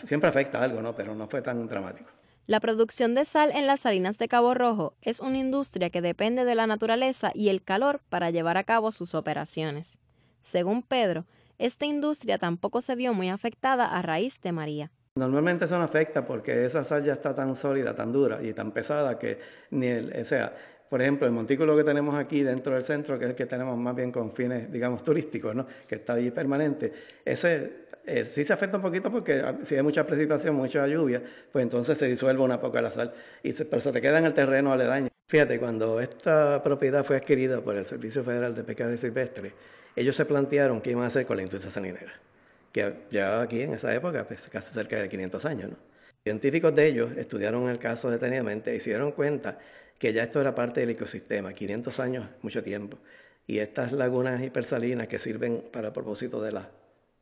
Siempre 0.05 0.29
afecta 0.29 0.61
algo, 0.61 0.81
¿no? 0.81 0.95
Pero 0.95 1.15
no 1.15 1.27
fue 1.27 1.41
tan 1.41 1.67
dramático. 1.67 2.09
La 2.47 2.59
producción 2.59 3.15
de 3.15 3.23
sal 3.25 3.51
en 3.53 3.67
las 3.67 3.81
salinas 3.81 4.17
de 4.17 4.27
Cabo 4.27 4.53
Rojo 4.53 4.95
es 5.01 5.19
una 5.19 5.37
industria 5.37 5.89
que 5.89 6.01
depende 6.01 6.43
de 6.43 6.55
la 6.55 6.67
naturaleza 6.67 7.31
y 7.33 7.49
el 7.49 7.63
calor 7.63 8.01
para 8.09 8.29
llevar 8.29 8.57
a 8.57 8.63
cabo 8.63 8.91
sus 8.91 9.15
operaciones. 9.15 9.97
Según 10.41 10.81
Pedro, 10.81 11.25
esta 11.59 11.85
industria 11.85 12.39
tampoco 12.39 12.81
se 12.81 12.95
vio 12.95 13.13
muy 13.13 13.29
afectada 13.29 13.85
a 13.85 14.01
raíz 14.01 14.41
de 14.41 14.51
María. 14.51 14.91
Normalmente 15.15 15.65
eso 15.65 15.77
no 15.77 15.83
afecta 15.83 16.25
porque 16.25 16.65
esa 16.65 16.83
sal 16.83 17.03
ya 17.03 17.13
está 17.13 17.35
tan 17.35 17.55
sólida, 17.55 17.95
tan 17.95 18.11
dura 18.11 18.41
y 18.41 18.53
tan 18.53 18.71
pesada 18.71 19.19
que 19.19 19.39
ni 19.69 19.87
el, 19.87 20.21
o 20.21 20.25
sea, 20.25 20.53
por 20.89 21.01
ejemplo, 21.01 21.27
el 21.27 21.33
montículo 21.33 21.77
que 21.77 21.83
tenemos 21.83 22.15
aquí 22.15 22.43
dentro 22.43 22.73
del 22.73 22.83
centro, 22.83 23.17
que 23.17 23.25
es 23.25 23.29
el 23.31 23.35
que 23.35 23.45
tenemos 23.45 23.77
más 23.77 23.95
bien 23.95 24.11
con 24.11 24.33
fines, 24.33 24.71
digamos, 24.71 25.03
turísticos, 25.03 25.55
¿no? 25.55 25.65
que 25.87 25.95
está 25.95 26.13
ahí 26.13 26.31
permanente, 26.31 26.91
ese 27.23 27.87
eh, 28.05 28.25
sí 28.25 28.45
se 28.45 28.53
afecta 28.53 28.77
un 28.77 28.83
poquito 28.83 29.11
porque 29.11 29.41
ah, 29.41 29.57
si 29.63 29.75
hay 29.75 29.83
mucha 29.83 30.05
precipitación, 30.05 30.55
mucha 30.55 30.85
lluvia, 30.87 31.21
pues 31.51 31.63
entonces 31.63 31.97
se 31.97 32.07
disuelve 32.07 32.41
una 32.41 32.59
poca 32.59 32.81
la 32.81 32.91
sal, 32.91 33.13
y 33.43 33.53
pero 33.53 33.81
se 33.81 33.91
te 33.91 34.01
queda 34.01 34.19
en 34.19 34.25
el 34.25 34.33
terreno 34.33 34.73
aledaño. 34.73 35.09
Fíjate, 35.27 35.59
cuando 35.59 36.01
esta 36.01 36.61
propiedad 36.63 37.05
fue 37.05 37.15
adquirida 37.15 37.61
por 37.61 37.75
el 37.77 37.85
Servicio 37.85 38.23
Federal 38.23 38.53
de 38.53 38.63
Pescado 38.63 38.95
Silvestre, 38.97 39.53
ellos 39.95 40.15
se 40.15 40.25
plantearon 40.25 40.81
qué 40.81 40.91
iban 40.91 41.03
a 41.03 41.07
hacer 41.07 41.25
con 41.25 41.37
la 41.37 41.43
industria 41.43 41.71
salinera, 41.71 42.13
que 42.71 42.93
llevaba 43.09 43.43
aquí 43.43 43.61
en 43.61 43.73
esa 43.73 43.93
época 43.93 44.25
pues, 44.25 44.41
casi 44.49 44.73
cerca 44.73 44.97
de 44.97 45.07
500 45.07 45.45
años. 45.45 45.69
¿no? 45.71 45.77
Científicos 46.23 46.75
de 46.75 46.87
ellos 46.87 47.11
estudiaron 47.17 47.69
el 47.69 47.79
caso 47.79 48.09
detenidamente 48.11 48.75
y 48.75 48.79
se 48.79 48.91
dieron 48.91 49.11
cuenta 49.11 49.57
que 49.97 50.13
ya 50.13 50.23
esto 50.23 50.41
era 50.41 50.53
parte 50.53 50.81
del 50.81 50.91
ecosistema, 50.91 51.53
500 51.53 51.99
años, 51.99 52.27
mucho 52.41 52.61
tiempo. 52.63 52.97
Y 53.47 53.59
estas 53.59 53.91
lagunas 53.91 54.41
hipersalinas 54.41 55.07
que 55.07 55.19
sirven 55.19 55.63
para 55.71 55.87
el 55.87 55.93
propósito 55.93 56.41
de 56.41 56.51
la, 56.51 56.69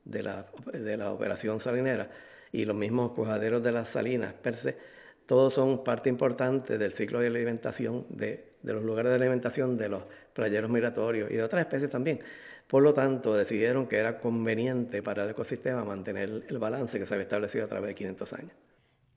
de 0.06 0.24
la, 0.24 0.46
de 0.72 0.98
la 0.98 1.12
operación 1.12 1.60
salinera 1.60 2.10
y 2.52 2.66
los 2.66 2.76
mismos 2.76 3.12
cuajaderos 3.12 3.64
de 3.64 3.72
las 3.72 3.90
salinas 3.90 4.34
per 4.34 4.58
se, 4.58 4.78
todos 5.26 5.54
son 5.54 5.84
parte 5.84 6.10
importante 6.10 6.78
del 6.78 6.94
ciclo 6.94 7.20
de 7.20 7.28
alimentación, 7.28 8.06
de, 8.10 8.54
de 8.64 8.74
los 8.74 8.84
lugares 8.84 9.12
de 9.12 9.16
alimentación 9.16 9.78
de 9.78 9.90
los 9.90 10.04
playeros 10.34 10.72
migratorios 10.72 11.30
y 11.30 11.36
de 11.36 11.44
otras 11.44 11.62
especies 11.62 11.92
también. 11.92 12.20
Por 12.68 12.84
lo 12.84 12.94
tanto, 12.94 13.36
decidieron 13.36 13.88
que 13.88 13.98
era 13.98 14.20
conveniente 14.20 15.02
para 15.02 15.24
el 15.24 15.32
ecosistema 15.32 15.84
mantener 15.84 16.46
el 16.48 16.58
balance 16.60 17.00
que 17.00 17.06
se 17.06 17.14
había 17.14 17.24
establecido 17.24 17.66
a 17.66 17.68
través 17.68 17.90
de 17.90 17.96
500 17.96 18.34
años. 18.34 18.52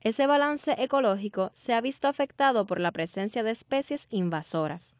Ese 0.01 0.27
balance 0.27 0.75
ecológico 0.79 1.49
se 1.53 1.73
ha 1.73 1.79
visto 1.79 2.07
afectado 2.07 2.65
por 2.65 2.79
la 2.79 2.91
presencia 2.91 3.41
de 3.41 3.51
especies 3.51 4.07
invasoras. 4.09 4.97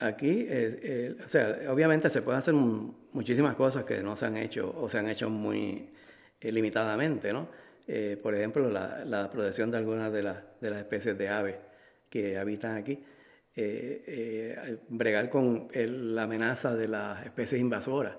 Aquí, 0.00 0.46
eh, 0.48 0.80
eh, 0.82 1.16
o 1.24 1.28
sea, 1.28 1.60
obviamente 1.70 2.10
se 2.10 2.20
pueden 2.20 2.40
hacer 2.40 2.54
muchísimas 2.54 3.54
cosas 3.54 3.84
que 3.84 4.02
no 4.02 4.16
se 4.16 4.26
han 4.26 4.36
hecho 4.36 4.74
o 4.76 4.88
se 4.88 4.98
han 4.98 5.08
hecho 5.08 5.30
muy 5.30 5.88
eh, 6.40 6.52
limitadamente, 6.52 7.32
¿no? 7.32 7.48
por 8.22 8.34
ejemplo, 8.34 8.70
la, 8.70 9.30
protección 9.30 9.70
de 9.70 9.76
algunas 9.76 10.10
de, 10.10 10.22
de, 10.22 10.70
las 10.70 10.78
especies 10.78 11.18
de 11.18 11.28
aves 11.28 11.56
que 12.08 12.38
habitan 12.38 12.76
aquí. 12.76 12.98
bregar 14.88 15.28
con 15.28 15.68
la 15.74 16.22
amenaza 16.22 16.74
de 16.74 16.88
las 16.88 17.26
especies 17.26 17.60
invasoras. 17.60 18.16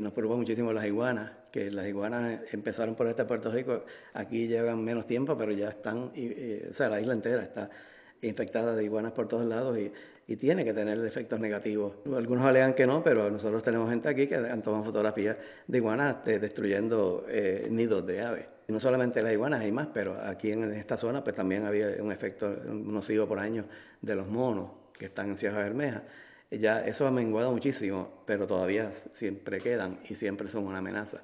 nos 0.00 0.12
preocupa 0.12 0.36
muchísimo 0.36 0.72
las 0.72 0.86
iguanas, 0.86 1.32
que 1.50 1.68
las 1.68 1.88
iguanas 1.88 2.42
empezaron 2.52 2.94
por 2.94 3.08
este 3.08 3.24
Puerto 3.24 3.50
Rico, 3.50 3.84
aquí 4.12 4.46
llevan 4.46 4.84
menos 4.84 5.04
tiempo, 5.08 5.36
pero 5.36 5.50
ya 5.50 5.70
están, 5.70 6.12
o 6.70 6.74
sea, 6.74 6.88
la 6.88 7.00
isla 7.00 7.14
entera 7.14 7.42
está 7.42 7.68
infectada 8.26 8.74
de 8.74 8.84
iguanas 8.84 9.12
por 9.12 9.28
todos 9.28 9.46
lados 9.46 9.78
y, 9.78 9.92
tiene 10.36 10.64
que 10.64 10.72
tener 10.72 10.98
efectos 11.04 11.38
negativos. 11.38 11.92
Algunos 12.16 12.46
alegan 12.46 12.72
que 12.72 12.86
no, 12.86 13.04
pero 13.04 13.30
nosotros 13.30 13.62
tenemos 13.62 13.90
gente 13.90 14.08
aquí 14.08 14.26
que 14.26 14.36
han 14.36 14.62
tomado 14.62 14.82
fotografías 14.82 15.36
de 15.66 15.76
iguanas 15.76 16.24
destruyendo 16.24 17.26
eh, 17.28 17.68
nidos 17.70 18.06
de 18.06 18.22
aves. 18.22 18.46
Y 18.66 18.72
no 18.72 18.80
solamente 18.80 19.22
las 19.22 19.34
iguanas, 19.34 19.60
hay 19.60 19.70
más, 19.70 19.88
pero 19.92 20.18
aquí 20.18 20.50
en 20.50 20.72
esta 20.72 20.96
zona 20.96 21.22
pues 21.22 21.36
también 21.36 21.66
había 21.66 21.88
un 22.00 22.10
efecto 22.10 22.48
nocivo 22.48 23.28
por 23.28 23.38
años 23.38 23.66
de 24.00 24.14
los 24.14 24.26
monos 24.26 24.70
que 24.98 25.04
están 25.06 25.28
en 25.28 25.36
Sierra 25.36 25.58
Bermeja. 25.58 26.04
Ya 26.50 26.80
eso 26.86 27.06
ha 27.06 27.10
menguado 27.10 27.52
muchísimo, 27.52 28.22
pero 28.24 28.46
todavía 28.46 28.92
siempre 29.12 29.60
quedan 29.60 29.98
y 30.08 30.14
siempre 30.14 30.48
son 30.48 30.66
una 30.66 30.78
amenaza. 30.78 31.22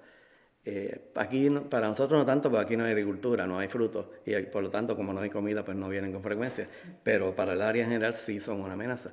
Eh, 0.62 1.11
aquí 1.14 1.49
para 1.70 1.88
nosotros 1.88 2.18
no 2.18 2.27
tanto, 2.27 2.51
porque 2.51 2.64
aquí 2.64 2.77
no 2.77 2.85
hay 2.85 2.90
agricultura, 2.90 3.46
no 3.46 3.59
hay 3.59 3.68
frutos 3.68 4.07
y 4.27 4.35
por 4.42 4.62
lo 4.62 4.70
tanto 4.70 4.94
como 4.94 5.12
no 5.14 5.20
hay 5.20 5.31
comida 5.31 5.64
pues 5.64 5.77
no 5.77 5.88
vienen 5.88 6.12
con 6.12 6.23
frecuencia, 6.23 6.68
pero 7.03 7.35
para 7.35 7.55
el 7.55 7.62
área 7.62 7.85
en 7.85 7.90
general 7.90 8.14
sí 8.16 8.40
son 8.40 8.61
una 8.61 8.75
amenaza. 8.75 9.12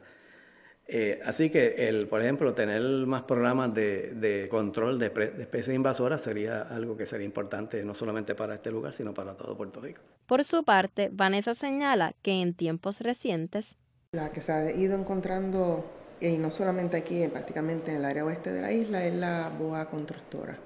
Eh, 0.89 1.19
así 1.25 1.49
que, 1.49 1.89
el, 1.89 2.07
por 2.07 2.21
ejemplo, 2.21 2.53
tener 2.53 2.81
más 2.81 3.23
programas 3.23 3.73
de, 3.73 4.47
control 4.49 4.97
de, 4.99 5.09
de, 5.09 5.41
especies 5.41 5.75
invasoras 5.75 6.21
sería 6.21 6.61
algo 6.61 6.95
que 6.95 7.05
sería 7.05 7.25
importante 7.25 7.83
no 7.83 7.93
solamente 7.93 8.35
para 8.35 8.55
este 8.55 8.71
lugar, 8.71 8.93
sino 8.93 9.13
para 9.13 9.35
todo 9.35 9.57
Puerto 9.57 9.81
Rico. 9.81 10.01
Por 10.27 10.45
su 10.45 10.63
parte, 10.63 11.09
Vanessa 11.11 11.55
señala 11.55 12.13
que 12.21 12.41
en 12.41 12.53
tiempos 12.53 13.01
recientes... 13.01 13.75
La 14.13 14.31
que 14.31 14.39
se 14.39 14.53
ha 14.53 14.71
ido 14.71 14.97
encontrando, 14.97 15.83
y 16.21 16.37
no 16.37 16.51
solamente 16.51 16.95
aquí, 16.95 17.27
prácticamente 17.27 17.91
en 17.91 17.97
el 17.97 18.05
área 18.05 18.23
oeste 18.23 18.53
de 18.53 18.61
la 18.61 18.71
isla, 18.71 19.05
es 19.05 19.13
la 19.13 19.51
boa 19.59 19.89
constructora 19.89 20.57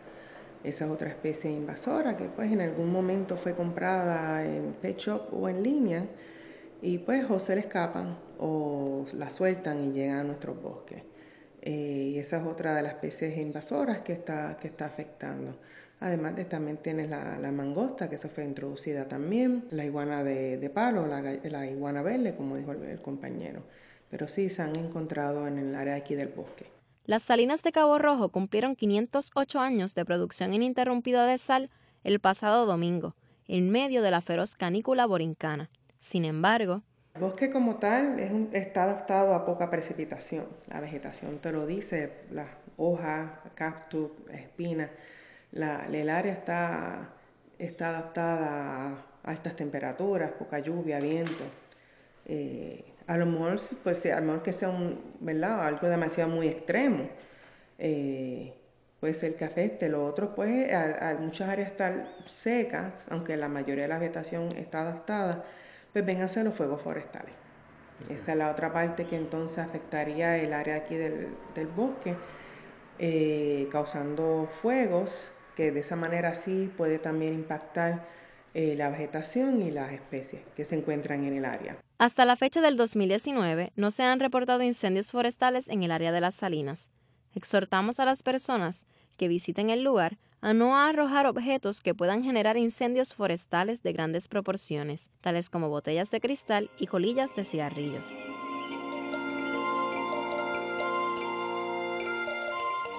esa 0.63 0.86
es 0.86 0.91
otra 0.91 1.10
especie 1.10 1.52
invasora 1.52 2.17
que 2.17 2.26
pues 2.26 2.52
en 2.52 2.62
algún 2.62 2.91
momento 2.91 3.38
fue 3.38 3.56
comprada 3.56 4.45
en 4.45 4.74
pet 4.82 4.97
shop 4.97 5.34
o 5.34 5.50
en 5.50 5.63
línea 5.63 6.06
y 6.82 7.00
pues 7.00 7.26
o 7.30 7.39
se 7.39 7.56
le 7.56 7.62
escapan 7.62 8.17
o 8.39 9.06
la 9.13 9.30
sueltan 9.30 9.84
y 9.86 9.91
llegan 9.93 10.19
a 10.19 10.24
nuestros 10.24 10.62
bosques. 10.62 11.04
y 11.63 12.17
esa 12.17 12.38
es 12.38 12.43
otra 12.47 12.74
de 12.76 12.82
las 12.84 12.93
especies 12.93 13.38
invasoras 13.38 14.00
que 14.02 14.13
está, 14.13 14.58
que 14.60 14.67
está 14.67 14.86
afectando. 14.86 15.56
Además 16.02 16.36
de 16.36 16.45
también 16.45 16.78
tienes 16.78 17.12
la, 17.12 17.52
mangosta, 17.52 18.10
que 18.10 18.15
eso 18.15 18.28
fue 18.28 18.43
introducida 18.43 19.08
también, 19.08 19.65
la 19.69 19.86
iguana 19.86 20.24
de, 20.24 20.71
palo, 20.74 21.06
la, 21.06 21.67
iguana 21.67 22.02
verde, 22.02 22.36
como 22.36 22.58
dijo 22.58 22.71
el, 22.71 23.00
compañero. 23.04 23.62
Pero 24.10 24.28
sí 24.28 24.50
se 24.50 24.63
han 24.63 24.76
encontrado 24.76 25.47
en 25.47 25.60
el 25.60 25.76
área 25.76 25.93
aquí 25.93 26.15
del 26.15 26.30
bosque. 26.30 26.71
Las 27.06 27.24
salinas 27.24 27.64
de 27.64 27.72
Cabo 27.72 27.98
Rojo 27.98 28.30
cumplieron 28.30 28.76
508 28.76 29.60
años 29.60 29.96
de 29.96 30.06
producción 30.06 30.54
ininterrumpida 30.54 31.26
de 31.26 31.38
sal 31.38 31.70
el 32.04 32.20
pasado 32.20 32.66
domingo, 32.66 33.16
en 33.48 33.70
medio 33.72 34.02
de 34.02 34.12
la 34.12 34.22
feroz 34.22 34.56
canícula 34.56 35.06
borincana. 35.06 35.70
Sin 35.98 36.26
embargo, 36.26 36.84
el 37.16 37.22
bosque 37.22 37.50
como 37.50 37.76
tal 37.76 38.20
es 38.20 38.32
un, 38.32 38.50
está 38.54 38.84
adaptado 38.84 39.34
a 39.34 39.46
poca 39.46 39.70
precipitación. 39.70 40.46
La 40.68 40.80
vegetación 40.80 41.40
te 41.40 41.52
lo 41.52 41.66
dice, 41.66 42.14
las 42.32 42.48
hojas, 42.78 43.32
cactus, 43.56 44.12
espinas 44.32 44.90
el 45.52 46.10
área 46.10 46.34
está, 46.34 47.10
está 47.60 47.90
adaptada 47.90 48.88
a 49.24 49.30
altas 49.30 49.56
temperaturas, 49.56 50.32
poca 50.32 50.60
lluvia, 50.60 51.00
viento. 51.00 51.44
Eh, 52.26 52.86
a 53.12 53.17
lo 53.17 53.26
mejor, 53.26 53.60
pues, 53.84 54.06
a 54.06 54.21
lo 54.21 54.26
mejor 54.28 54.41
que 54.41 54.54
sea 54.54 54.69
un, 54.69 54.97
¿verdad? 55.19 55.67
algo 55.67 55.88
demasiado 55.89 56.30
muy 56.30 56.47
extremo. 56.47 57.10
Eh, 57.78 58.54
puede 59.02 59.13
ser 59.13 59.36
que 59.36 59.43
afecte. 59.43 59.89
Lo 59.89 60.06
otro, 60.06 60.34
pues, 60.34 60.74
a, 60.74 61.17
muchas 61.19 61.50
áreas 61.50 61.71
están 61.71 62.08
secas, 62.26 63.06
aunque 63.10 63.36
la 63.36 63.50
mayoría 63.50 63.84
de 63.84 63.89
la 63.89 64.00
vegetación 64.00 64.56
está 64.56 64.84
adaptada, 64.84 65.43
pues 65.91 66.32
ser 66.32 66.45
los 66.45 66.56
fuegos 66.56 66.82
forestales. 66.82 67.34
Esa 68.10 68.32
es 68.32 68.38
la 68.38 68.50
otra 68.50 68.71
parte 68.71 69.06
que 69.06 69.17
entonces 69.17 69.60
afectaría 69.60 70.38
el 70.38 70.54
área 70.54 70.78
aquí 70.78 70.95
del, 70.95 71.36
bosque, 71.76 72.15
eh, 72.97 73.67
causando 73.74 74.47
fuegos 74.62 75.32
que 75.58 75.74
de 75.74 75.82
esa 75.82 75.97
manera 75.97 76.34
sí 76.36 76.71
puede 76.78 76.97
también 76.97 77.34
impactar 77.34 78.06
eh, 78.54 78.76
la 78.78 78.90
vegetación 78.90 79.62
y 79.62 79.72
las 79.72 79.94
especies 79.94 80.42
que 80.56 80.66
se 80.66 80.76
encuentran 80.76 81.24
en 81.24 81.36
el 81.36 81.46
área. 81.46 81.78
Hasta 81.98 82.26
la 82.26 82.36
fecha 82.36 82.62
del 82.62 82.78
2019 82.78 83.74
no 83.76 83.92
se 83.92 84.04
han 84.04 84.20
reportado 84.20 84.64
incendios 84.64 85.12
forestales 85.12 85.70
en 85.70 85.84
el 85.84 85.92
área 85.92 86.12
de 86.12 86.22
las 86.22 86.36
salinas. 86.36 86.92
Exhortamos 87.34 88.00
a 88.00 88.06
las 88.06 88.24
personas 88.24 88.88
que 89.18 89.28
visiten 89.28 89.70
el 89.70 89.84
lugar 89.84 90.18
a 90.42 90.54
no 90.54 90.76
arrojar 90.76 91.28
objetos 91.28 91.82
que 91.82 91.94
puedan 91.94 92.24
generar 92.24 92.58
incendios 92.58 93.14
forestales 93.14 93.84
de 93.84 93.94
grandes 93.94 94.28
proporciones, 94.28 95.12
tales 95.22 95.50
como 95.50 95.70
botellas 95.70 96.10
de 96.10 96.20
cristal 96.20 96.72
y 96.80 96.88
colillas 96.88 97.36
de 97.36 97.44
cigarrillos. 97.44 98.12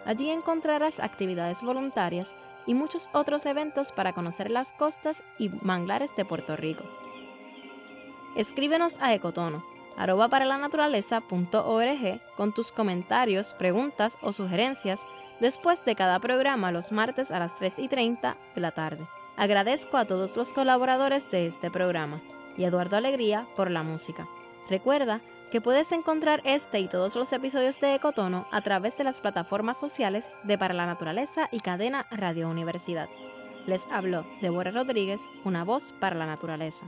Allí 0.05 0.29
encontrarás 0.29 0.99
actividades 0.99 1.61
voluntarias 1.61 2.35
y 2.67 2.73
muchos 2.73 3.09
otros 3.13 3.45
eventos 3.45 3.93
para 3.93 4.11
conocer 4.11 4.51
las 4.51 4.73
costas 4.73 5.23
y 5.39 5.47
manglares 5.61 6.13
de 6.17 6.25
Puerto 6.25 6.57
Rico. 6.57 6.83
Escríbenos 8.35 8.97
a 8.99 9.13
ecotono 9.13 9.63
arroba 9.97 10.29
para 10.29 10.45
la 10.45 10.57
con 12.35 12.53
tus 12.53 12.71
comentarios, 12.71 13.53
preguntas 13.53 14.17
o 14.21 14.33
sugerencias 14.33 15.05
después 15.39 15.85
de 15.85 15.95
cada 15.95 16.19
programa 16.19 16.71
los 16.71 16.91
martes 16.91 17.31
a 17.31 17.39
las 17.39 17.57
3 17.57 17.79
y 17.79 17.87
30 17.87 18.37
de 18.55 18.61
la 18.61 18.71
tarde. 18.71 19.07
Agradezco 19.37 19.97
a 19.97 20.05
todos 20.05 20.37
los 20.37 20.53
colaboradores 20.53 21.29
de 21.29 21.47
este 21.47 21.69
programa 21.69 22.21
y 22.57 22.63
Eduardo 22.63 22.95
Alegría 22.97 23.47
por 23.55 23.69
la 23.69 23.83
música. 23.83 24.27
Recuerda 24.69 25.21
que 25.51 25.61
puedes 25.61 25.91
encontrar 25.91 26.41
este 26.43 26.79
y 26.79 26.87
todos 26.87 27.15
los 27.15 27.31
episodios 27.31 27.79
de 27.79 27.95
Ecotono 27.95 28.47
a 28.51 28.61
través 28.61 28.97
de 28.97 29.03
las 29.03 29.19
plataformas 29.19 29.77
sociales 29.77 30.29
de 30.43 30.57
Para 30.57 30.73
la 30.73 30.85
Naturaleza 30.85 31.49
y 31.51 31.59
Cadena 31.59 32.07
Radio 32.11 32.49
Universidad. 32.49 33.09
Les 33.65 33.87
habló 33.91 34.25
Deborah 34.41 34.71
Rodríguez, 34.71 35.29
una 35.43 35.63
voz 35.63 35.93
para 35.99 36.15
la 36.15 36.25
naturaleza. 36.25 36.87